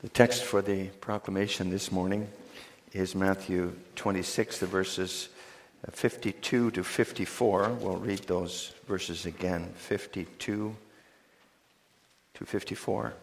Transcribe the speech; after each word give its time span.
The 0.00 0.08
text 0.08 0.44
for 0.44 0.62
the 0.62 0.86
proclamation 1.00 1.70
this 1.70 1.90
morning 1.90 2.28
is 2.92 3.16
Matthew 3.16 3.74
26, 3.96 4.60
the 4.60 4.66
verses 4.66 5.28
52 5.90 6.70
to 6.70 6.84
54. 6.84 7.70
We'll 7.80 7.96
read 7.96 8.20
those 8.20 8.72
verses 8.86 9.26
again 9.26 9.72
52 9.74 10.76
to 12.34 12.44
54. 12.44 13.14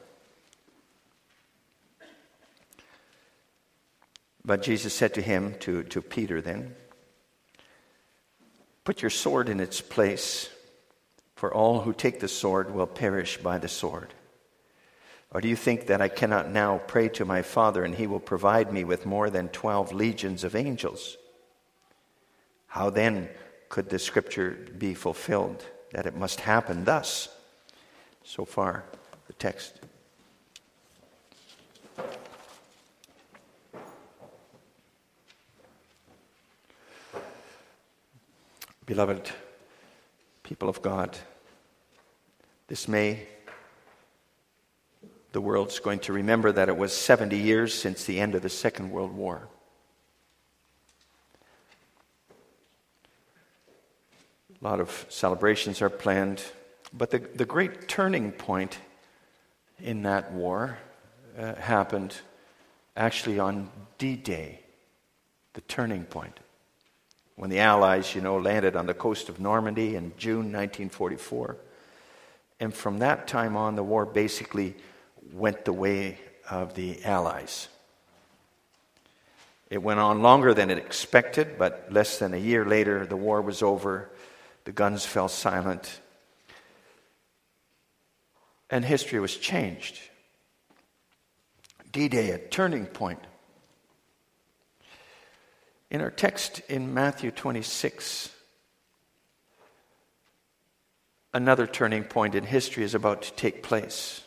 But 4.43 4.61
Jesus 4.61 4.93
said 4.93 5.13
to 5.13 5.21
him, 5.21 5.55
to, 5.61 5.83
to 5.83 6.01
Peter 6.01 6.41
then, 6.41 6.75
Put 8.83 9.01
your 9.01 9.11
sword 9.11 9.47
in 9.47 9.61
its 9.61 9.79
place, 9.79 10.49
for 11.37 11.53
all 11.53 11.79
who 11.83 11.93
take 11.93 12.19
the 12.19 12.27
sword 12.27 12.75
will 12.75 12.85
perish 12.85 13.37
by 13.37 13.59
the 13.59 13.69
sword. 13.69 14.13
Or 15.35 15.41
do 15.41 15.49
you 15.49 15.57
think 15.57 15.87
that 15.87 16.01
I 16.01 16.07
cannot 16.07 16.49
now 16.49 16.77
pray 16.87 17.09
to 17.09 17.25
my 17.25 17.41
Father 17.41 17.83
and 17.83 17.93
he 17.93 18.07
will 18.07 18.21
provide 18.21 18.71
me 18.71 18.85
with 18.85 19.05
more 19.05 19.29
than 19.29 19.49
12 19.49 19.91
legions 19.91 20.45
of 20.45 20.55
angels? 20.55 21.17
How 22.67 22.89
then 22.89 23.27
could 23.67 23.89
the 23.89 23.99
scripture 23.99 24.51
be 24.77 24.93
fulfilled 24.93 25.65
that 25.91 26.05
it 26.05 26.15
must 26.15 26.39
happen 26.39 26.85
thus? 26.85 27.27
So 28.23 28.45
far, 28.45 28.85
the 29.27 29.33
text. 29.33 29.81
Beloved 38.85 39.31
people 40.43 40.69
of 40.69 40.81
God, 40.81 41.17
this 42.69 42.87
May 42.87 43.27
the 45.35 45.41
world's 45.41 45.81
going 45.81 45.99
to 45.99 46.13
remember 46.13 46.49
that 46.49 46.69
it 46.69 46.77
was 46.77 46.93
70 46.93 47.35
years 47.35 47.73
since 47.73 48.05
the 48.05 48.21
end 48.21 48.35
of 48.35 48.41
the 48.41 48.47
Second 48.47 48.89
World 48.89 49.11
War. 49.11 49.49
A 54.61 54.63
lot 54.63 54.79
of 54.79 55.05
celebrations 55.09 55.81
are 55.81 55.89
planned, 55.89 56.41
but 56.93 57.11
the, 57.11 57.19
the 57.19 57.43
great 57.43 57.89
turning 57.89 58.31
point 58.31 58.77
in 59.81 60.03
that 60.03 60.31
war 60.31 60.77
uh, 61.37 61.55
happened 61.55 62.15
actually 62.95 63.37
on 63.37 63.69
D 63.97 64.15
Day, 64.15 64.61
the 65.51 65.59
turning 65.59 66.05
point. 66.05 66.39
When 67.35 67.49
the 67.49 67.59
Allies, 67.59 68.15
you 68.15 68.21
know, 68.21 68.37
landed 68.37 68.77
on 68.77 68.85
the 68.85 68.93
coast 68.93 69.27
of 69.27 69.41
Normandy 69.41 69.97
in 69.97 70.13
June 70.15 70.53
1944. 70.53 71.57
And 72.61 72.73
from 72.73 72.99
that 72.99 73.27
time 73.27 73.57
on, 73.57 73.75
the 73.75 73.83
war 73.83 74.05
basically 74.05 74.75
went 75.33 75.65
the 75.65 75.73
way 75.73 76.19
of 76.49 76.73
the 76.75 77.03
Allies. 77.03 77.67
It 79.69 79.79
went 79.79 79.99
on 79.99 80.21
longer 80.21 80.53
than 80.53 80.69
it 80.69 80.77
expected, 80.77 81.57
but 81.57 81.87
less 81.91 82.19
than 82.19 82.33
a 82.33 82.37
year 82.37 82.65
later, 82.65 83.05
the 83.05 83.17
war 83.17 83.41
was 83.41 83.61
over. 83.63 84.09
The 84.65 84.71
guns 84.71 85.05
fell 85.05 85.27
silent. 85.27 85.99
And 88.69 88.85
history 88.85 89.19
was 89.19 89.35
changed. 89.35 89.99
D 91.91 92.07
Day, 92.07 92.31
a 92.31 92.37
turning 92.37 92.85
point. 92.85 93.19
In 95.89 96.01
our 96.01 96.11
text 96.11 96.61
in 96.67 96.93
Matthew 96.93 97.31
26, 97.31 98.29
another 101.33 101.67
turning 101.67 102.03
point 102.03 102.35
in 102.35 102.43
history 102.43 102.83
is 102.83 102.95
about 102.95 103.21
to 103.21 103.33
take 103.33 103.63
place. 103.63 104.24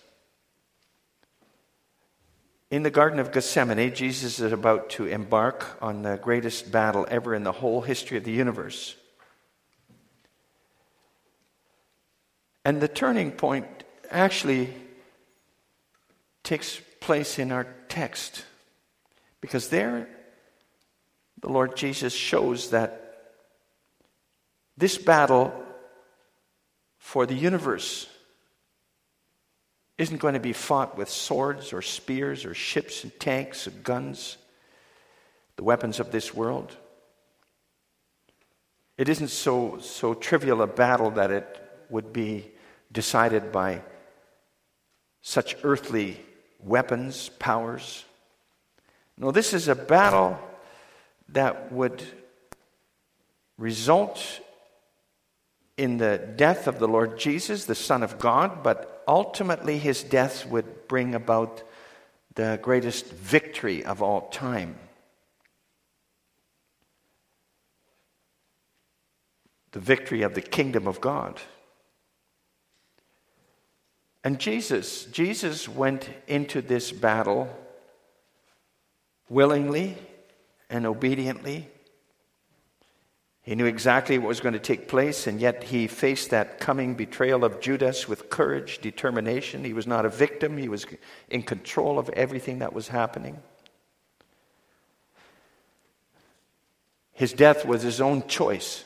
In 2.70 2.82
the 2.82 2.90
Garden 2.90 3.18
of 3.18 3.32
Gethsemane, 3.32 3.94
Jesus 3.94 4.40
is 4.40 4.52
about 4.52 4.90
to 4.90 5.06
embark 5.06 5.78
on 5.80 6.02
the 6.02 6.16
greatest 6.16 6.70
battle 6.70 7.06
ever 7.10 7.34
in 7.34 7.42
the 7.42 7.52
whole 7.52 7.80
history 7.80 8.18
of 8.18 8.24
the 8.24 8.32
universe. 8.32 8.94
And 12.66 12.82
the 12.82 12.88
turning 12.88 13.32
point 13.32 13.66
actually 14.10 14.74
takes 16.42 16.78
place 17.00 17.38
in 17.38 17.52
our 17.52 17.66
text. 17.88 18.44
Because 19.40 19.70
there, 19.70 20.06
the 21.40 21.48
Lord 21.48 21.74
Jesus 21.74 22.12
shows 22.12 22.70
that 22.70 23.32
this 24.76 24.98
battle 24.98 25.54
for 26.98 27.24
the 27.24 27.34
universe 27.34 28.06
isn't 29.98 30.18
going 30.18 30.34
to 30.34 30.40
be 30.40 30.52
fought 30.52 30.96
with 30.96 31.10
swords 31.10 31.72
or 31.72 31.82
spears 31.82 32.44
or 32.44 32.54
ships 32.54 33.02
and 33.02 33.18
tanks 33.18 33.66
and 33.66 33.82
guns, 33.82 34.38
the 35.56 35.64
weapons 35.64 35.98
of 35.98 36.12
this 36.12 36.32
world. 36.32 36.74
It 38.96 39.08
isn't 39.08 39.28
so, 39.28 39.78
so 39.80 40.14
trivial 40.14 40.62
a 40.62 40.66
battle 40.66 41.10
that 41.12 41.30
it 41.30 41.62
would 41.90 42.12
be 42.12 42.50
decided 42.92 43.52
by 43.52 43.82
such 45.20 45.56
earthly 45.62 46.20
weapons, 46.60 47.30
powers. 47.38 48.04
No, 49.16 49.32
this 49.32 49.52
is 49.52 49.68
a 49.68 49.74
battle 49.74 50.38
that 51.30 51.72
would 51.72 52.02
result 53.56 54.40
in 55.76 55.98
the 55.98 56.18
death 56.36 56.66
of 56.66 56.78
the 56.78 56.88
Lord 56.88 57.18
Jesus, 57.18 57.64
the 57.64 57.74
Son 57.74 58.02
of 58.02 58.18
God, 58.18 58.62
but 58.62 58.97
ultimately 59.08 59.78
his 59.78 60.04
death 60.04 60.46
would 60.46 60.86
bring 60.86 61.14
about 61.14 61.62
the 62.34 62.58
greatest 62.62 63.06
victory 63.06 63.84
of 63.84 64.02
all 64.02 64.28
time. 64.28 64.78
The 69.72 69.80
victory 69.80 70.22
of 70.22 70.34
the 70.34 70.42
kingdom 70.42 70.86
of 70.86 71.00
God. 71.00 71.40
And 74.22 74.38
Jesus, 74.38 75.06
Jesus 75.06 75.68
went 75.68 76.08
into 76.26 76.60
this 76.60 76.92
battle 76.92 77.48
willingly 79.28 79.96
and 80.68 80.86
obediently 80.86 81.68
he 83.48 83.54
knew 83.54 83.64
exactly 83.64 84.18
what 84.18 84.28
was 84.28 84.40
going 84.40 84.52
to 84.52 84.58
take 84.58 84.88
place, 84.88 85.26
and 85.26 85.40
yet 85.40 85.64
he 85.64 85.86
faced 85.86 86.28
that 86.28 86.60
coming 86.60 86.94
betrayal 86.94 87.46
of 87.46 87.62
Judas 87.62 88.06
with 88.06 88.28
courage, 88.28 88.78
determination. 88.80 89.64
He 89.64 89.72
was 89.72 89.86
not 89.86 90.04
a 90.04 90.10
victim, 90.10 90.58
he 90.58 90.68
was 90.68 90.84
in 91.30 91.42
control 91.42 91.98
of 91.98 92.10
everything 92.10 92.58
that 92.58 92.74
was 92.74 92.88
happening. 92.88 93.38
His 97.14 97.32
death 97.32 97.64
was 97.64 97.80
his 97.80 98.02
own 98.02 98.26
choice. 98.28 98.84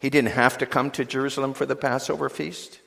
He 0.00 0.10
didn't 0.10 0.32
have 0.32 0.58
to 0.58 0.66
come 0.66 0.90
to 0.90 1.04
Jerusalem 1.04 1.54
for 1.54 1.64
the 1.64 1.76
Passover 1.76 2.28
feast. 2.28 2.80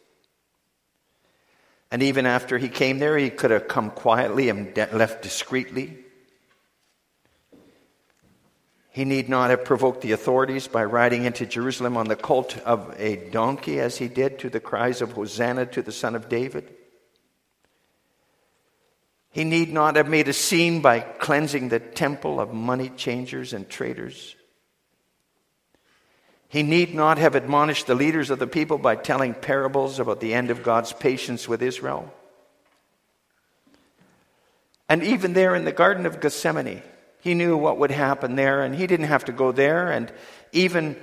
And 1.91 2.03
even 2.03 2.25
after 2.25 2.57
he 2.57 2.67
came 2.67 2.99
there, 2.99 3.17
he 3.17 3.29
could 3.29 3.51
have 3.51 3.69
come 3.69 3.89
quietly 3.89 4.49
and 4.49 4.75
left 4.91 5.21
discreetly. 5.21 5.99
He 8.91 9.05
need 9.05 9.29
not 9.29 9.51
have 9.51 9.65
provoked 9.65 10.01
the 10.01 10.13
authorities 10.13 10.67
by 10.67 10.83
riding 10.83 11.25
into 11.25 11.45
Jerusalem 11.45 11.95
on 11.95 12.07
the 12.07 12.15
colt 12.15 12.57
of 12.59 12.95
a 12.97 13.29
donkey, 13.29 13.79
as 13.79 13.97
he 13.97 14.07
did 14.07 14.39
to 14.39 14.49
the 14.49 14.59
cries 14.59 15.01
of 15.01 15.11
Hosanna 15.11 15.67
to 15.67 15.81
the 15.81 15.91
Son 15.91 16.15
of 16.15 16.27
David. 16.27 16.73
He 19.31 19.43
need 19.43 19.71
not 19.71 19.95
have 19.95 20.09
made 20.09 20.27
a 20.27 20.33
scene 20.33 20.81
by 20.81 21.01
cleansing 21.01 21.69
the 21.69 21.79
temple 21.79 22.39
of 22.39 22.51
money 22.51 22.89
changers 22.89 23.53
and 23.53 23.69
traders. 23.69 24.35
He 26.47 26.63
need 26.63 26.95
not 26.95 27.19
have 27.19 27.35
admonished 27.35 27.85
the 27.85 27.93
leaders 27.93 28.31
of 28.31 28.39
the 28.39 28.47
people 28.47 28.79
by 28.79 28.95
telling 28.95 29.35
parables 29.35 29.99
about 29.99 30.19
the 30.19 30.33
end 30.33 30.49
of 30.49 30.63
God's 30.63 30.93
patience 30.93 31.47
with 31.47 31.61
Israel. 31.61 32.11
And 34.89 35.03
even 35.03 35.33
there 35.33 35.53
in 35.53 35.65
the 35.65 35.71
Garden 35.71 36.07
of 36.07 36.19
Gethsemane, 36.19 36.81
he 37.21 37.33
knew 37.33 37.57
what 37.57 37.77
would 37.77 37.91
happen 37.91 38.35
there, 38.35 38.61
and 38.61 38.73
he 38.75 38.87
didn't 38.87 39.07
have 39.07 39.25
to 39.25 39.31
go 39.31 39.51
there. 39.51 39.91
And 39.91 40.11
even 40.51 40.95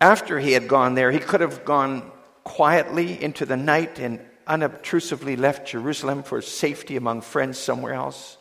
after 0.00 0.38
he 0.38 0.52
had 0.52 0.68
gone 0.68 0.94
there, 0.94 1.10
he 1.10 1.18
could 1.18 1.40
have 1.40 1.64
gone 1.64 2.10
quietly 2.44 3.22
into 3.22 3.46
the 3.46 3.56
night 3.56 3.98
and 3.98 4.20
unobtrusively 4.46 5.36
left 5.36 5.68
Jerusalem 5.68 6.22
for 6.22 6.40
safety 6.40 6.96
among 6.96 7.20
friends 7.22 7.58
somewhere 7.58 7.94
else. 7.94 8.36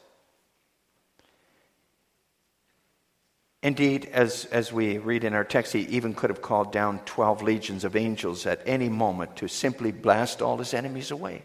Indeed, 3.63 4.09
as, 4.13 4.45
as 4.45 4.71
we 4.71 4.97
read 4.97 5.23
in 5.23 5.33
our 5.33 5.43
text, 5.43 5.73
he 5.73 5.81
even 5.81 6.13
could 6.13 6.29
have 6.29 6.41
called 6.41 6.71
down 6.71 6.99
12 6.99 7.41
legions 7.41 7.83
of 7.83 7.95
angels 7.95 8.45
at 8.45 8.61
any 8.65 8.87
moment 8.87 9.35
to 9.37 9.47
simply 9.47 9.91
blast 9.91 10.41
all 10.41 10.57
his 10.57 10.73
enemies 10.73 11.11
away 11.11 11.41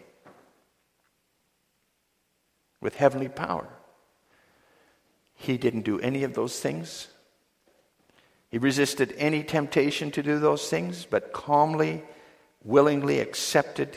with 2.81 2.97
heavenly 2.97 3.29
power. 3.29 3.67
He 5.43 5.59
didn't 5.59 5.83
do 5.83 5.99
any 5.99 6.23
of 6.23 6.35
those 6.35 6.61
things. 6.61 7.09
He 8.49 8.59
resisted 8.59 9.13
any 9.19 9.43
temptation 9.43 10.13
to 10.13 10.23
do 10.23 10.39
those 10.39 10.69
things, 10.71 11.05
but 11.05 11.33
calmly, 11.33 12.05
willingly 12.63 13.19
accepted 13.19 13.97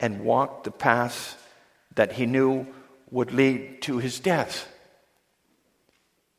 and 0.00 0.24
walked 0.24 0.64
the 0.64 0.70
path 0.70 1.46
that 1.94 2.12
he 2.12 2.24
knew 2.24 2.66
would 3.10 3.32
lead 3.32 3.82
to 3.82 3.98
his 3.98 4.18
death, 4.18 4.66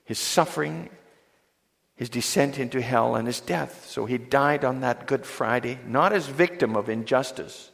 his 0.03 0.17
suffering, 0.17 0.89
his 1.95 2.09
descent 2.09 2.57
into 2.57 2.81
hell, 2.81 3.15
and 3.15 3.27
his 3.27 3.39
death. 3.39 3.85
So 3.87 4.05
he 4.07 4.17
died 4.17 4.65
on 4.65 4.81
that 4.81 5.05
Good 5.05 5.27
Friday, 5.27 5.77
not 5.85 6.11
as 6.11 6.25
victim 6.25 6.75
of 6.75 6.89
injustice, 6.89 7.69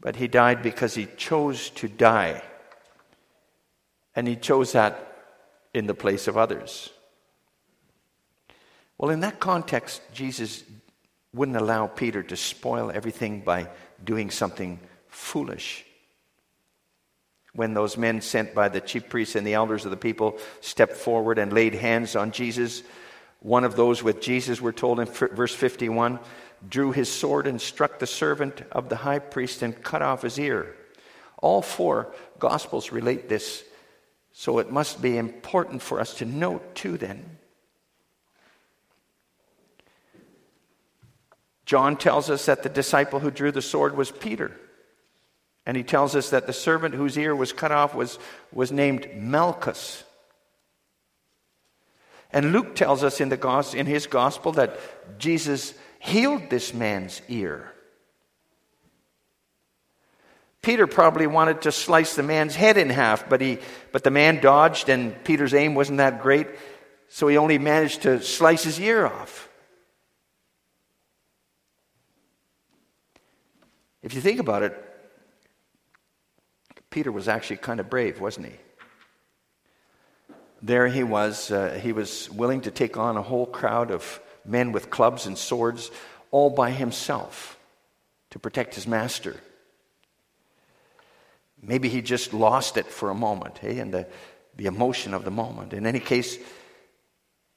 but 0.00 0.16
he 0.16 0.26
died 0.26 0.60
because 0.60 0.94
he 0.96 1.06
chose 1.16 1.70
to 1.70 1.86
die. 1.86 2.42
And 4.16 4.26
he 4.26 4.34
chose 4.34 4.72
that 4.72 5.12
in 5.72 5.86
the 5.86 5.94
place 5.94 6.26
of 6.26 6.36
others. 6.36 6.90
Well, 8.98 9.10
in 9.10 9.20
that 9.20 9.38
context, 9.38 10.00
Jesus 10.12 10.64
wouldn't 11.34 11.56
allow 11.56 11.86
Peter 11.86 12.22
to 12.22 12.36
spoil 12.36 12.90
everything 12.90 13.42
by 13.42 13.68
doing 14.02 14.30
something 14.30 14.80
foolish. 15.08 15.84
When 17.52 17.74
those 17.74 17.96
men 17.96 18.20
sent 18.22 18.54
by 18.54 18.68
the 18.68 18.80
chief 18.80 19.08
priests 19.08 19.36
and 19.36 19.46
the 19.46 19.54
elders 19.54 19.84
of 19.84 19.90
the 19.90 19.96
people 19.96 20.38
stepped 20.60 20.94
forward 20.94 21.38
and 21.38 21.52
laid 21.52 21.74
hands 21.74 22.16
on 22.16 22.30
Jesus, 22.30 22.82
one 23.40 23.64
of 23.64 23.76
those 23.76 24.02
with 24.02 24.20
Jesus, 24.20 24.60
we're 24.60 24.72
told 24.72 24.98
in 24.98 25.06
verse 25.06 25.54
51, 25.54 26.18
drew 26.68 26.92
his 26.92 27.12
sword 27.12 27.46
and 27.46 27.60
struck 27.60 27.98
the 27.98 28.06
servant 28.06 28.62
of 28.72 28.88
the 28.88 28.96
high 28.96 29.18
priest 29.18 29.62
and 29.62 29.82
cut 29.82 30.02
off 30.02 30.22
his 30.22 30.38
ear. 30.38 30.74
All 31.38 31.62
four 31.62 32.14
gospels 32.38 32.92
relate 32.92 33.28
this, 33.28 33.62
so 34.38 34.58
it 34.58 34.70
must 34.70 35.00
be 35.00 35.16
important 35.16 35.80
for 35.80 35.98
us 35.98 36.12
to 36.12 36.26
note 36.26 36.74
too 36.74 36.98
then 36.98 37.38
John 41.64 41.96
tells 41.96 42.30
us 42.30 42.46
that 42.46 42.62
the 42.62 42.68
disciple 42.68 43.18
who 43.18 43.30
drew 43.30 43.50
the 43.50 43.60
sword 43.60 43.96
was 43.96 44.12
Peter. 44.12 44.52
And 45.66 45.76
he 45.76 45.82
tells 45.82 46.14
us 46.14 46.30
that 46.30 46.46
the 46.46 46.52
servant 46.52 46.94
whose 46.94 47.18
ear 47.18 47.34
was 47.34 47.52
cut 47.52 47.72
off 47.72 47.92
was, 47.92 48.20
was 48.52 48.70
named 48.70 49.08
Malchus. 49.16 50.04
And 52.32 52.52
Luke 52.52 52.76
tells 52.76 53.02
us 53.02 53.20
in, 53.20 53.30
the, 53.30 53.72
in 53.74 53.86
his 53.86 54.06
gospel 54.06 54.52
that 54.52 54.78
Jesus 55.18 55.74
healed 55.98 56.50
this 56.50 56.72
man's 56.72 57.20
ear. 57.28 57.72
Peter 60.66 60.88
probably 60.88 61.28
wanted 61.28 61.62
to 61.62 61.70
slice 61.70 62.16
the 62.16 62.24
man's 62.24 62.56
head 62.56 62.76
in 62.76 62.90
half, 62.90 63.28
but, 63.28 63.40
he, 63.40 63.58
but 63.92 64.02
the 64.02 64.10
man 64.10 64.40
dodged, 64.40 64.88
and 64.88 65.14
Peter's 65.22 65.54
aim 65.54 65.76
wasn't 65.76 65.98
that 65.98 66.20
great, 66.20 66.48
so 67.08 67.28
he 67.28 67.36
only 67.36 67.56
managed 67.56 68.02
to 68.02 68.20
slice 68.20 68.64
his 68.64 68.80
ear 68.80 69.06
off. 69.06 69.48
If 74.02 74.14
you 74.14 74.20
think 74.20 74.40
about 74.40 74.64
it, 74.64 74.76
Peter 76.90 77.12
was 77.12 77.28
actually 77.28 77.58
kind 77.58 77.78
of 77.78 77.88
brave, 77.88 78.20
wasn't 78.20 78.46
he? 78.46 80.34
There 80.62 80.88
he 80.88 81.04
was. 81.04 81.48
Uh, 81.48 81.78
he 81.80 81.92
was 81.92 82.28
willing 82.28 82.62
to 82.62 82.72
take 82.72 82.96
on 82.96 83.16
a 83.16 83.22
whole 83.22 83.46
crowd 83.46 83.92
of 83.92 84.20
men 84.44 84.72
with 84.72 84.90
clubs 84.90 85.26
and 85.26 85.38
swords 85.38 85.92
all 86.32 86.50
by 86.50 86.72
himself 86.72 87.56
to 88.30 88.40
protect 88.40 88.74
his 88.74 88.88
master. 88.88 89.36
Maybe 91.60 91.88
he 91.88 92.02
just 92.02 92.32
lost 92.32 92.76
it 92.76 92.86
for 92.86 93.10
a 93.10 93.14
moment, 93.14 93.58
hey, 93.58 93.78
and 93.78 93.92
the, 93.92 94.06
the 94.56 94.66
emotion 94.66 95.14
of 95.14 95.24
the 95.24 95.30
moment. 95.30 95.72
In 95.72 95.86
any 95.86 96.00
case, 96.00 96.38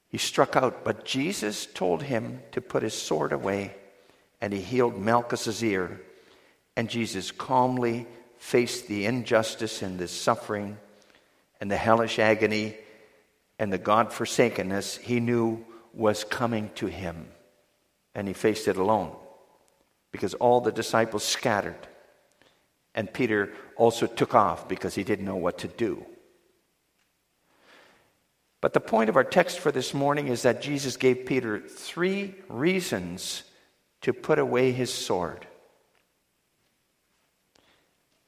he 0.08 0.18
struck 0.18 0.56
out, 0.56 0.84
but 0.84 1.06
Jesus 1.06 1.66
told 1.66 2.04
him 2.04 2.42
to 2.52 2.62
put 2.62 2.84
his 2.84 2.94
sword 2.94 3.34
away, 3.34 3.76
and 4.42 4.54
he 4.54 4.62
healed 4.62 4.98
Malchus's 4.98 5.64
ear 5.64 6.02
and 6.80 6.90
Jesus 6.90 7.32
calmly 7.32 8.08
faced 8.38 8.88
the 8.88 9.06
injustice 9.06 9.82
and 9.82 10.00
the 10.00 10.08
suffering 10.08 10.78
and 11.60 11.70
the 11.70 11.76
hellish 11.76 12.20
agony 12.20 12.74
and 13.60 13.74
the 13.74 13.78
God 13.78 14.14
forsakenness 14.14 14.96
he 14.96 15.20
knew 15.20 15.66
was 15.94 16.24
coming 16.24 16.72
to 16.76 16.86
him. 16.86 17.28
And 18.16 18.30
he 18.30 18.34
faced 18.34 18.70
it 18.70 18.78
alone 18.78 19.14
because 20.14 20.36
all 20.36 20.62
the 20.62 20.72
disciples 20.72 21.26
scattered. 21.26 21.89
And 22.96 23.12
Peter 23.14 23.54
also 23.76 24.08
took 24.08 24.34
off 24.34 24.68
because 24.68 24.96
he 24.96 25.04
didn't 25.04 25.26
know 25.26 25.36
what 25.36 25.60
to 25.60 25.68
do. 25.68 26.06
But 28.62 28.74
the 28.74 28.80
point 28.80 29.10
of 29.10 29.16
our 29.16 29.24
text 29.24 29.60
for 29.60 29.72
this 29.72 29.94
morning 29.94 30.28
is 30.28 30.42
that 30.42 30.62
Jesus 30.62 30.98
gave 30.98 31.26
Peter 31.26 31.60
three 31.60 32.36
reasons 32.50 33.44
to 34.02 34.12
put 34.12 34.40
away 34.40 34.72
his 34.72 34.94
sword. 34.94 35.46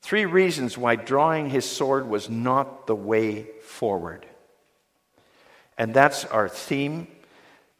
Three 0.02 0.26
reasons 0.26 0.78
why 0.78 0.96
drawing 0.96 1.50
his 1.50 1.66
sword 1.66 2.08
was 2.08 2.30
not 2.30 2.88
the 2.88 2.96
way 2.96 3.48
forward. 3.62 4.26
And 5.78 5.94
that's 5.94 6.26
our 6.26 6.50
theme. 6.50 7.08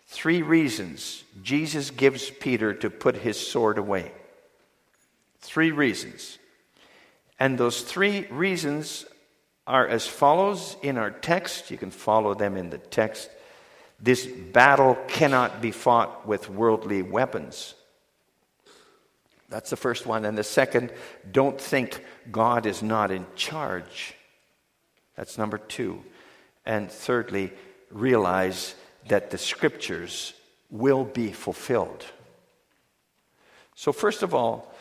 Three 0.08 0.42
reasons 0.42 1.24
Jesus 1.42 1.90
gives 1.90 2.30
Peter 2.30 2.74
to 2.74 2.90
put 2.90 3.16
his 3.16 3.40
sword 3.40 3.78
away. 3.78 4.12
Three 5.40 5.72
reasons. 5.72 6.38
And 7.42 7.58
those 7.58 7.82
three 7.82 8.28
reasons 8.28 9.04
are 9.66 9.88
as 9.88 10.06
follows 10.06 10.78
in 10.84 11.00
our 11.00 11.10
text. 11.10 11.72
You 11.72 11.78
can 11.78 11.90
follow 11.90 12.36
them 12.36 12.56
in 12.56 12.70
the 12.70 12.78
text. 12.78 13.32
This 14.00 14.28
battle 14.28 14.96
cannot 15.08 15.60
be 15.60 15.72
fought 15.72 16.28
with 16.28 16.52
worldly 16.52 17.02
weapons. 17.02 17.74
That's 19.50 19.72
the 19.72 19.76
first 19.76 20.06
one. 20.06 20.24
And 20.24 20.38
the 20.38 20.44
second, 20.44 20.94
don't 21.32 21.60
think 21.60 22.06
God 22.32 22.68
is 22.68 22.84
not 22.84 23.10
in 23.10 23.26
charge. 23.36 24.14
That's 25.16 25.40
number 25.40 25.58
two. 25.58 26.04
And 26.64 26.92
thirdly, 26.92 27.54
realize 27.90 28.76
that 29.08 29.32
the 29.32 29.40
scriptures 29.40 30.34
will 30.70 31.06
be 31.06 31.32
fulfilled. 31.32 32.06
So, 33.74 33.92
first 33.92 34.22
of 34.22 34.36
all, 34.36 34.72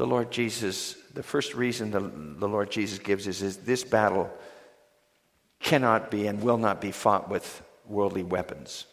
the 0.00 0.06
Lord 0.06 0.30
Jesus, 0.30 0.94
the 1.12 1.22
first 1.22 1.54
reason 1.54 1.90
the, 1.90 2.00
the 2.00 2.48
Lord 2.48 2.70
Jesus 2.70 2.98
gives 2.98 3.26
is, 3.26 3.42
is 3.42 3.58
this 3.58 3.84
battle 3.84 4.30
cannot 5.58 6.10
be 6.10 6.26
and 6.26 6.40
will 6.40 6.56
not 6.56 6.80
be 6.80 6.90
fought 6.90 7.28
with 7.28 7.60
worldly 7.86 8.22
weapons. 8.22 8.86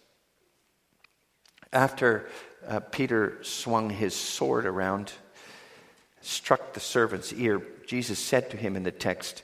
After 1.72 2.28
uh, 2.68 2.82
Peter 2.82 3.42
swung 3.42 3.90
his 3.90 4.14
sword 4.14 4.66
around, 4.66 5.14
struck 6.20 6.74
the 6.74 6.82
servant's 6.82 7.32
ear. 7.32 7.62
Jesus 7.88 8.20
said 8.20 8.50
to 8.50 8.58
him 8.58 8.76
in 8.76 8.84
the 8.84 8.92
text, 8.92 9.44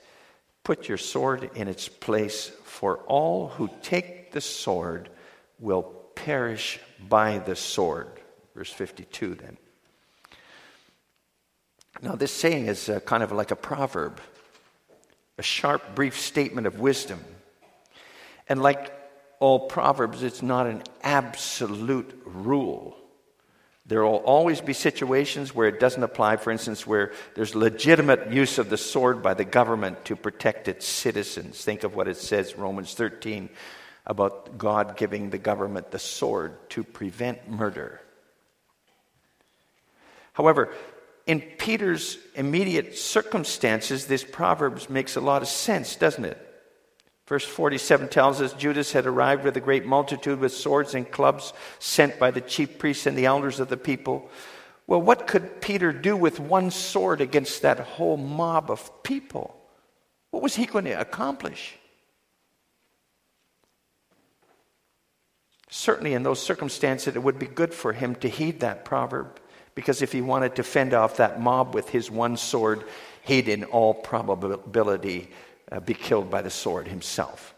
Put 0.65 0.89
your 0.89 0.97
sword 0.97 1.49
in 1.55 1.69
its 1.69 1.87
place, 1.87 2.51
for 2.65 2.97
all 3.07 3.47
who 3.47 3.69
take 3.81 4.33
the 4.33 4.41
sword 4.41 5.07
will 5.59 5.83
perish 6.13 6.81
by 6.99 7.37
the 7.37 7.55
sword. 7.55 8.09
Verse 8.53 8.73
52 8.73 9.35
then. 9.35 9.57
Now, 12.01 12.15
this 12.15 12.31
saying 12.31 12.67
is 12.67 12.89
uh, 12.89 12.99
kind 13.01 13.23
of 13.23 13.31
like 13.31 13.51
a 13.51 13.55
proverb, 13.55 14.19
a 15.37 15.43
sharp, 15.43 15.95
brief 15.95 16.19
statement 16.19 16.67
of 16.67 16.79
wisdom. 16.79 17.23
And 18.49 18.61
like 18.61 18.91
all 19.39 19.67
proverbs, 19.67 20.23
it's 20.23 20.41
not 20.41 20.67
an 20.67 20.83
absolute 21.01 22.21
rule. 22.25 22.97
There 23.85 24.03
will 24.03 24.17
always 24.17 24.61
be 24.61 24.73
situations 24.73 25.53
where 25.53 25.67
it 25.67 25.79
doesn't 25.79 26.03
apply, 26.03 26.37
for 26.37 26.51
instance, 26.51 26.87
where 26.87 27.11
there's 27.35 27.53
legitimate 27.53 28.31
use 28.31 28.57
of 28.57 28.69
the 28.69 28.77
sword 28.77 29.21
by 29.21 29.33
the 29.33 29.43
government 29.43 30.05
to 30.05 30.15
protect 30.15 30.69
its 30.69 30.85
citizens. 30.85 31.63
Think 31.63 31.83
of 31.83 31.93
what 31.93 32.07
it 32.07 32.15
says, 32.15 32.57
Romans 32.57 32.93
13, 32.93 33.49
about 34.05 34.57
God 34.57 34.95
giving 34.95 35.29
the 35.29 35.37
government 35.37 35.91
the 35.91 35.99
sword 35.99 36.69
to 36.69 36.83
prevent 36.83 37.49
murder. 37.49 37.99
However, 40.31 40.73
in 41.25 41.41
Peter's 41.41 42.17
immediate 42.35 42.97
circumstances, 42.97 44.05
this 44.05 44.23
proverb 44.23 44.89
makes 44.89 45.15
a 45.15 45.21
lot 45.21 45.41
of 45.41 45.47
sense, 45.47 45.95
doesn't 45.95 46.25
it? 46.25 46.49
Verse 47.25 47.45
47 47.45 48.09
tells 48.09 48.41
us 48.41 48.53
Judas 48.53 48.91
had 48.91 49.05
arrived 49.05 49.45
with 49.45 49.55
a 49.55 49.61
great 49.61 49.85
multitude 49.85 50.39
with 50.39 50.53
swords 50.53 50.93
and 50.93 51.09
clubs 51.09 51.53
sent 51.79 52.19
by 52.19 52.31
the 52.31 52.41
chief 52.41 52.77
priests 52.77 53.05
and 53.05 53.17
the 53.17 53.25
elders 53.25 53.61
of 53.61 53.69
the 53.69 53.77
people. 53.77 54.29
Well, 54.85 55.01
what 55.01 55.27
could 55.27 55.61
Peter 55.61 55.93
do 55.93 56.17
with 56.17 56.41
one 56.41 56.69
sword 56.69 57.21
against 57.21 57.61
that 57.61 57.79
whole 57.79 58.17
mob 58.17 58.69
of 58.69 59.03
people? 59.03 59.55
What 60.31 60.43
was 60.43 60.55
he 60.55 60.65
going 60.65 60.85
to 60.85 60.99
accomplish? 60.99 61.75
Certainly, 65.69 66.13
in 66.13 66.23
those 66.23 66.41
circumstances, 66.41 67.15
it 67.15 67.23
would 67.23 67.39
be 67.39 67.47
good 67.47 67.73
for 67.73 67.93
him 67.93 68.15
to 68.15 68.27
heed 68.27 68.59
that 68.59 68.83
proverb, 68.83 69.39
because 69.75 70.01
if 70.01 70.11
he 70.11 70.21
wanted 70.21 70.55
to 70.55 70.63
fend 70.63 70.93
off 70.93 71.17
that 71.17 71.41
mob 71.41 71.73
with 71.73 71.89
his 71.89 72.11
one 72.11 72.37
sword, 72.37 72.83
he'd 73.23 73.47
in 73.47 73.63
all 73.65 73.93
probability 73.93 75.29
uh, 75.71 75.79
be 75.79 75.93
killed 75.93 76.29
by 76.29 76.41
the 76.41 76.49
sword 76.49 76.87
himself. 76.87 77.53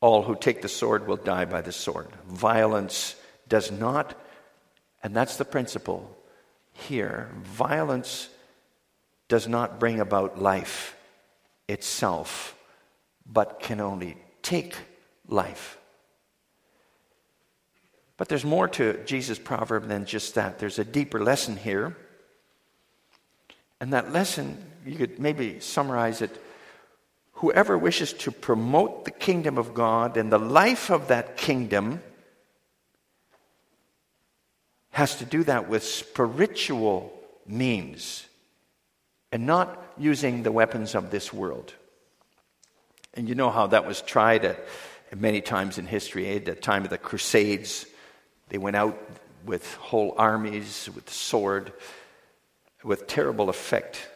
All 0.00 0.22
who 0.22 0.34
take 0.34 0.62
the 0.62 0.68
sword 0.68 1.06
will 1.06 1.16
die 1.16 1.44
by 1.44 1.60
the 1.60 1.72
sword. 1.72 2.08
Violence 2.26 3.16
does 3.48 3.70
not 3.70 4.16
And 5.02 5.14
that's 5.14 5.36
the 5.36 5.44
principle 5.44 6.16
here. 6.72 7.30
Violence 7.42 8.28
does 9.28 9.48
not 9.48 9.80
bring 9.80 10.00
about 10.00 10.40
life 10.40 10.96
itself, 11.68 12.56
but 13.24 13.60
can 13.60 13.80
only 13.80 14.16
take 14.42 14.76
life. 15.26 15.78
But 18.20 18.28
there's 18.28 18.44
more 18.44 18.68
to 18.68 19.02
Jesus' 19.06 19.38
proverb 19.38 19.88
than 19.88 20.04
just 20.04 20.34
that. 20.34 20.58
There's 20.58 20.78
a 20.78 20.84
deeper 20.84 21.24
lesson 21.24 21.56
here. 21.56 21.96
And 23.80 23.94
that 23.94 24.12
lesson, 24.12 24.62
you 24.84 24.96
could 24.96 25.18
maybe 25.18 25.58
summarize 25.60 26.20
it 26.20 26.30
whoever 27.32 27.78
wishes 27.78 28.12
to 28.12 28.30
promote 28.30 29.06
the 29.06 29.10
kingdom 29.10 29.56
of 29.56 29.72
God 29.72 30.18
and 30.18 30.30
the 30.30 30.38
life 30.38 30.90
of 30.90 31.08
that 31.08 31.38
kingdom 31.38 32.02
has 34.90 35.16
to 35.16 35.24
do 35.24 35.42
that 35.44 35.70
with 35.70 35.82
spiritual 35.82 37.18
means 37.46 38.26
and 39.32 39.46
not 39.46 39.82
using 39.96 40.42
the 40.42 40.52
weapons 40.52 40.94
of 40.94 41.10
this 41.10 41.32
world. 41.32 41.72
And 43.14 43.30
you 43.30 43.34
know 43.34 43.48
how 43.48 43.68
that 43.68 43.86
was 43.86 44.02
tried 44.02 44.44
at, 44.44 44.62
many 45.16 45.40
times 45.40 45.78
in 45.78 45.86
history. 45.86 46.36
At 46.36 46.44
the 46.44 46.54
time 46.54 46.84
of 46.84 46.90
the 46.90 46.98
Crusades, 46.98 47.86
they 48.50 48.58
went 48.58 48.76
out 48.76 48.98
with 49.46 49.74
whole 49.76 50.14
armies, 50.18 50.88
with 50.94 51.08
sword, 51.08 51.72
with 52.84 53.06
terrible 53.06 53.48
effect. 53.48 54.08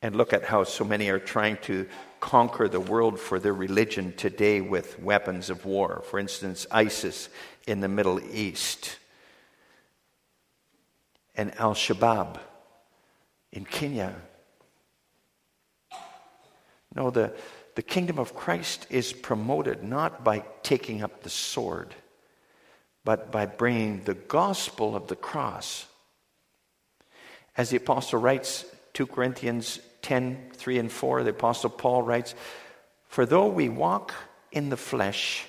And 0.00 0.14
look 0.14 0.32
at 0.32 0.44
how 0.44 0.62
so 0.62 0.84
many 0.84 1.10
are 1.10 1.18
trying 1.18 1.56
to 1.62 1.88
conquer 2.20 2.68
the 2.68 2.80
world 2.80 3.18
for 3.18 3.40
their 3.40 3.52
religion 3.52 4.12
today 4.16 4.60
with 4.60 5.00
weapons 5.00 5.50
of 5.50 5.64
war. 5.64 6.02
For 6.08 6.18
instance, 6.18 6.66
ISIS 6.70 7.28
in 7.66 7.80
the 7.80 7.88
Middle 7.88 8.20
East, 8.32 8.96
and 11.34 11.58
Al 11.58 11.74
Shabaab 11.74 12.38
in 13.52 13.64
Kenya. 13.64 14.14
No, 16.94 17.10
the, 17.10 17.32
the 17.74 17.82
kingdom 17.82 18.18
of 18.18 18.34
Christ 18.34 18.86
is 18.90 19.12
promoted 19.12 19.84
not 19.84 20.24
by 20.24 20.44
taking 20.62 21.02
up 21.02 21.22
the 21.22 21.30
sword, 21.30 21.94
but 23.08 23.32
by 23.32 23.46
bringing 23.46 24.04
the 24.04 24.12
gospel 24.12 24.94
of 24.94 25.06
the 25.06 25.16
cross. 25.16 25.86
As 27.56 27.70
the 27.70 27.78
apostle 27.78 28.20
writes, 28.20 28.66
2 28.92 29.06
Corinthians 29.06 29.80
10 30.02 30.50
3 30.52 30.78
and 30.78 30.92
4, 30.92 31.22
the 31.22 31.30
apostle 31.30 31.70
Paul 31.70 32.02
writes, 32.02 32.34
For 33.06 33.24
though 33.24 33.46
we 33.46 33.70
walk 33.70 34.12
in 34.52 34.68
the 34.68 34.76
flesh, 34.76 35.46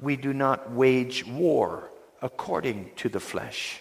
we 0.00 0.16
do 0.16 0.32
not 0.32 0.72
wage 0.72 1.24
war 1.24 1.92
according 2.22 2.90
to 2.96 3.08
the 3.08 3.20
flesh. 3.20 3.80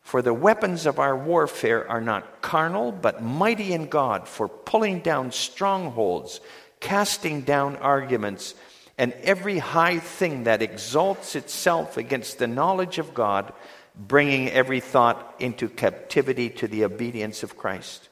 For 0.00 0.22
the 0.22 0.32
weapons 0.32 0.86
of 0.86 1.00
our 1.00 1.16
warfare 1.16 1.90
are 1.90 2.00
not 2.00 2.40
carnal, 2.40 2.92
but 2.92 3.20
mighty 3.20 3.72
in 3.72 3.88
God 3.88 4.28
for 4.28 4.46
pulling 4.46 5.00
down 5.00 5.32
strongholds, 5.32 6.40
casting 6.78 7.40
down 7.40 7.74
arguments, 7.78 8.54
and 9.00 9.14
every 9.22 9.56
high 9.56 9.98
thing 9.98 10.44
that 10.44 10.60
exalts 10.60 11.34
itself 11.34 11.96
against 11.96 12.38
the 12.38 12.46
knowledge 12.46 12.98
of 12.98 13.14
God, 13.14 13.50
bringing 13.96 14.50
every 14.50 14.80
thought 14.80 15.36
into 15.38 15.70
captivity 15.70 16.50
to 16.50 16.68
the 16.68 16.84
obedience 16.84 17.42
of 17.42 17.56
Christ. 17.56 18.10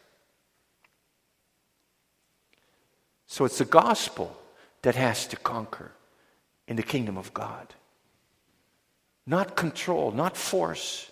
So 3.26 3.44
it's 3.44 3.58
the 3.58 3.66
gospel 3.66 4.34
that 4.80 4.94
has 4.94 5.26
to 5.26 5.36
conquer 5.36 5.92
in 6.66 6.76
the 6.76 6.82
kingdom 6.82 7.18
of 7.18 7.34
God. 7.34 7.74
Not 9.26 9.56
control, 9.56 10.10
not 10.10 10.38
force. 10.38 11.10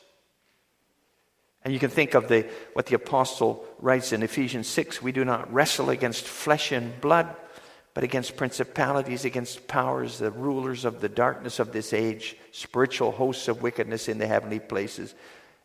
And 1.62 1.74
you 1.74 1.78
can 1.78 1.90
think 1.90 2.14
of 2.14 2.28
the, 2.28 2.46
what 2.72 2.86
the 2.86 2.96
apostle 2.96 3.62
writes 3.78 4.14
in 4.14 4.22
Ephesians 4.22 4.68
6 4.68 5.02
we 5.02 5.12
do 5.12 5.26
not 5.26 5.52
wrestle 5.52 5.90
against 5.90 6.24
flesh 6.24 6.72
and 6.72 6.98
blood, 7.02 7.28
but 7.96 8.04
against 8.04 8.36
principalities, 8.36 9.24
against 9.24 9.66
powers, 9.68 10.18
the 10.18 10.30
rulers 10.30 10.84
of 10.84 11.00
the 11.00 11.08
darkness 11.08 11.58
of 11.58 11.72
this 11.72 11.94
age, 11.94 12.36
spiritual 12.52 13.10
hosts 13.10 13.48
of 13.48 13.62
wickedness 13.62 14.06
in 14.06 14.18
the 14.18 14.26
heavenly 14.26 14.58
places. 14.60 15.14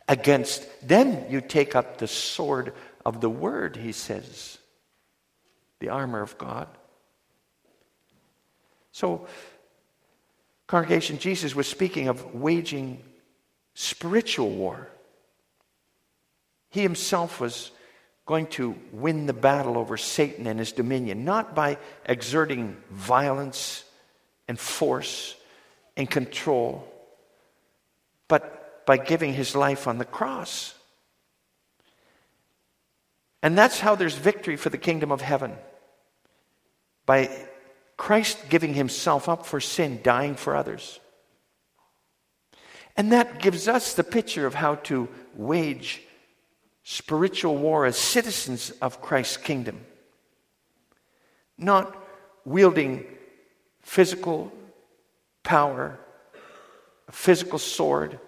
Against 0.08 0.88
them 0.88 1.26
you 1.30 1.42
take 1.42 1.76
up 1.76 1.98
the 1.98 2.08
sword 2.08 2.74
of 3.06 3.20
the 3.20 3.30
word, 3.30 3.76
he 3.76 3.92
says, 3.92 4.58
the 5.80 5.90
armor 5.90 6.22
of 6.22 6.38
God. 6.38 6.70
So, 8.94 9.28
congregation, 10.68 11.18
Jesus 11.18 11.54
was 11.54 11.68
speaking 11.68 12.08
of 12.08 12.34
waging 12.34 13.04
spiritual 13.74 14.52
war. 14.52 14.88
He 16.70 16.82
himself 16.82 17.42
was 17.42 17.72
going 18.32 18.48
to 18.48 18.74
win 18.94 19.26
the 19.26 19.34
battle 19.34 19.78
over 19.78 19.98
Satan 19.98 20.48
and 20.48 20.58
his 20.58 20.72
dominion, 20.72 21.26
not 21.26 21.54
by 21.54 21.78
exerting 22.06 22.78
violence 22.90 23.84
and 24.48 24.58
force 24.58 25.36
and 25.98 26.10
control, 26.10 26.88
but 28.30 28.86
by 28.86 28.96
giving 28.96 29.34
his 29.34 29.54
life 29.54 29.86
on 29.86 29.98
the 29.98 30.06
cross. 30.06 30.74
And 33.44 33.58
that's 33.58 33.82
how 33.82 33.96
there's 33.96 34.16
victory 34.16 34.56
for 34.56 34.70
the 34.70 34.78
kingdom 34.78 35.12
of 35.12 35.20
heaven. 35.20 35.52
By 37.06 37.30
Christ 37.98 38.38
giving 38.48 38.74
himself 38.74 39.28
up 39.28 39.46
for 39.46 39.60
sin, 39.60 40.00
dying 40.04 40.36
for 40.36 40.56
others. 40.56 41.02
And 42.96 43.12
that 43.12 43.42
gives 43.42 43.68
us 43.68 43.94
the 43.94 44.06
picture 44.06 44.48
of 44.48 44.54
how 44.54 44.76
to 44.88 45.10
wage 45.36 46.02
spiritual 46.84 47.58
war 47.58 47.86
as 47.86 47.98
citizens 47.98 48.72
of 48.82 49.02
Christ's 49.02 49.38
kingdom, 49.38 49.86
not 51.58 51.96
wielding 52.46 53.06
physical 53.82 54.52
power, 55.44 56.00
a 57.08 57.12
physical 57.12 57.60
sword, 57.60 58.20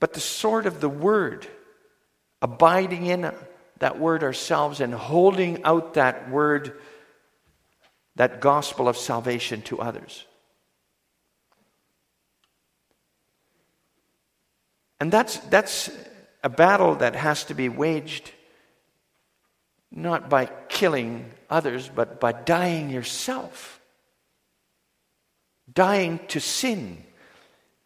but 0.00 0.12
the 0.12 0.20
sword 0.20 0.66
of 0.66 0.80
the 0.80 0.88
word, 0.88 1.46
abiding 2.42 3.06
in 3.06 3.32
that 3.78 3.98
word 3.98 4.22
ourselves 4.22 4.80
and 4.80 4.92
holding 4.92 5.62
out 5.64 5.94
that 5.94 6.30
word, 6.30 6.78
that 8.16 8.40
gospel 8.40 8.88
of 8.88 8.96
salvation 8.96 9.62
to 9.62 9.80
others. 9.80 10.24
And 15.00 15.10
that's, 15.10 15.38
that's 15.38 15.90
a 16.44 16.48
battle 16.50 16.94
that 16.96 17.16
has 17.16 17.44
to 17.44 17.54
be 17.54 17.70
waged 17.70 18.30
not 19.90 20.28
by 20.28 20.44
killing 20.68 21.30
others, 21.48 21.88
but 21.92 22.20
by 22.20 22.32
dying 22.32 22.90
yourself. 22.90 23.80
Dying 25.72 26.20
to 26.28 26.40
sin 26.40 27.02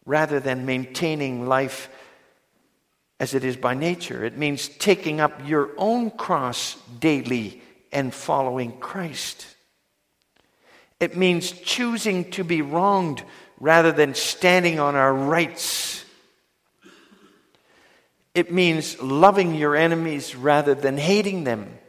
rather 0.05 0.41
than 0.41 0.65
maintaining 0.65 1.47
life 1.47 1.89
as 3.19 3.33
it 3.33 3.45
is 3.45 3.55
by 3.55 3.75
nature. 3.75 4.25
It 4.25 4.37
means 4.37 4.67
taking 4.67 5.21
up 5.21 5.47
your 5.47 5.69
own 5.77 6.11
cross 6.11 6.75
daily 6.99 7.61
and 7.93 8.13
following 8.13 8.77
Christ. 8.79 9.47
It 10.99 11.15
means 11.15 11.51
choosing 11.51 12.31
to 12.31 12.43
be 12.43 12.61
wronged 12.61 13.23
rather 13.59 13.93
than 13.93 14.15
standing 14.15 14.79
on 14.79 14.95
our 14.95 15.13
rights 15.13 16.03
it 18.33 18.51
means 18.51 19.01
loving 19.01 19.55
your 19.55 19.75
enemies 19.75 20.35
rather 20.35 20.75
than 20.75 20.97
hating 20.97 21.43
them. 21.43 21.79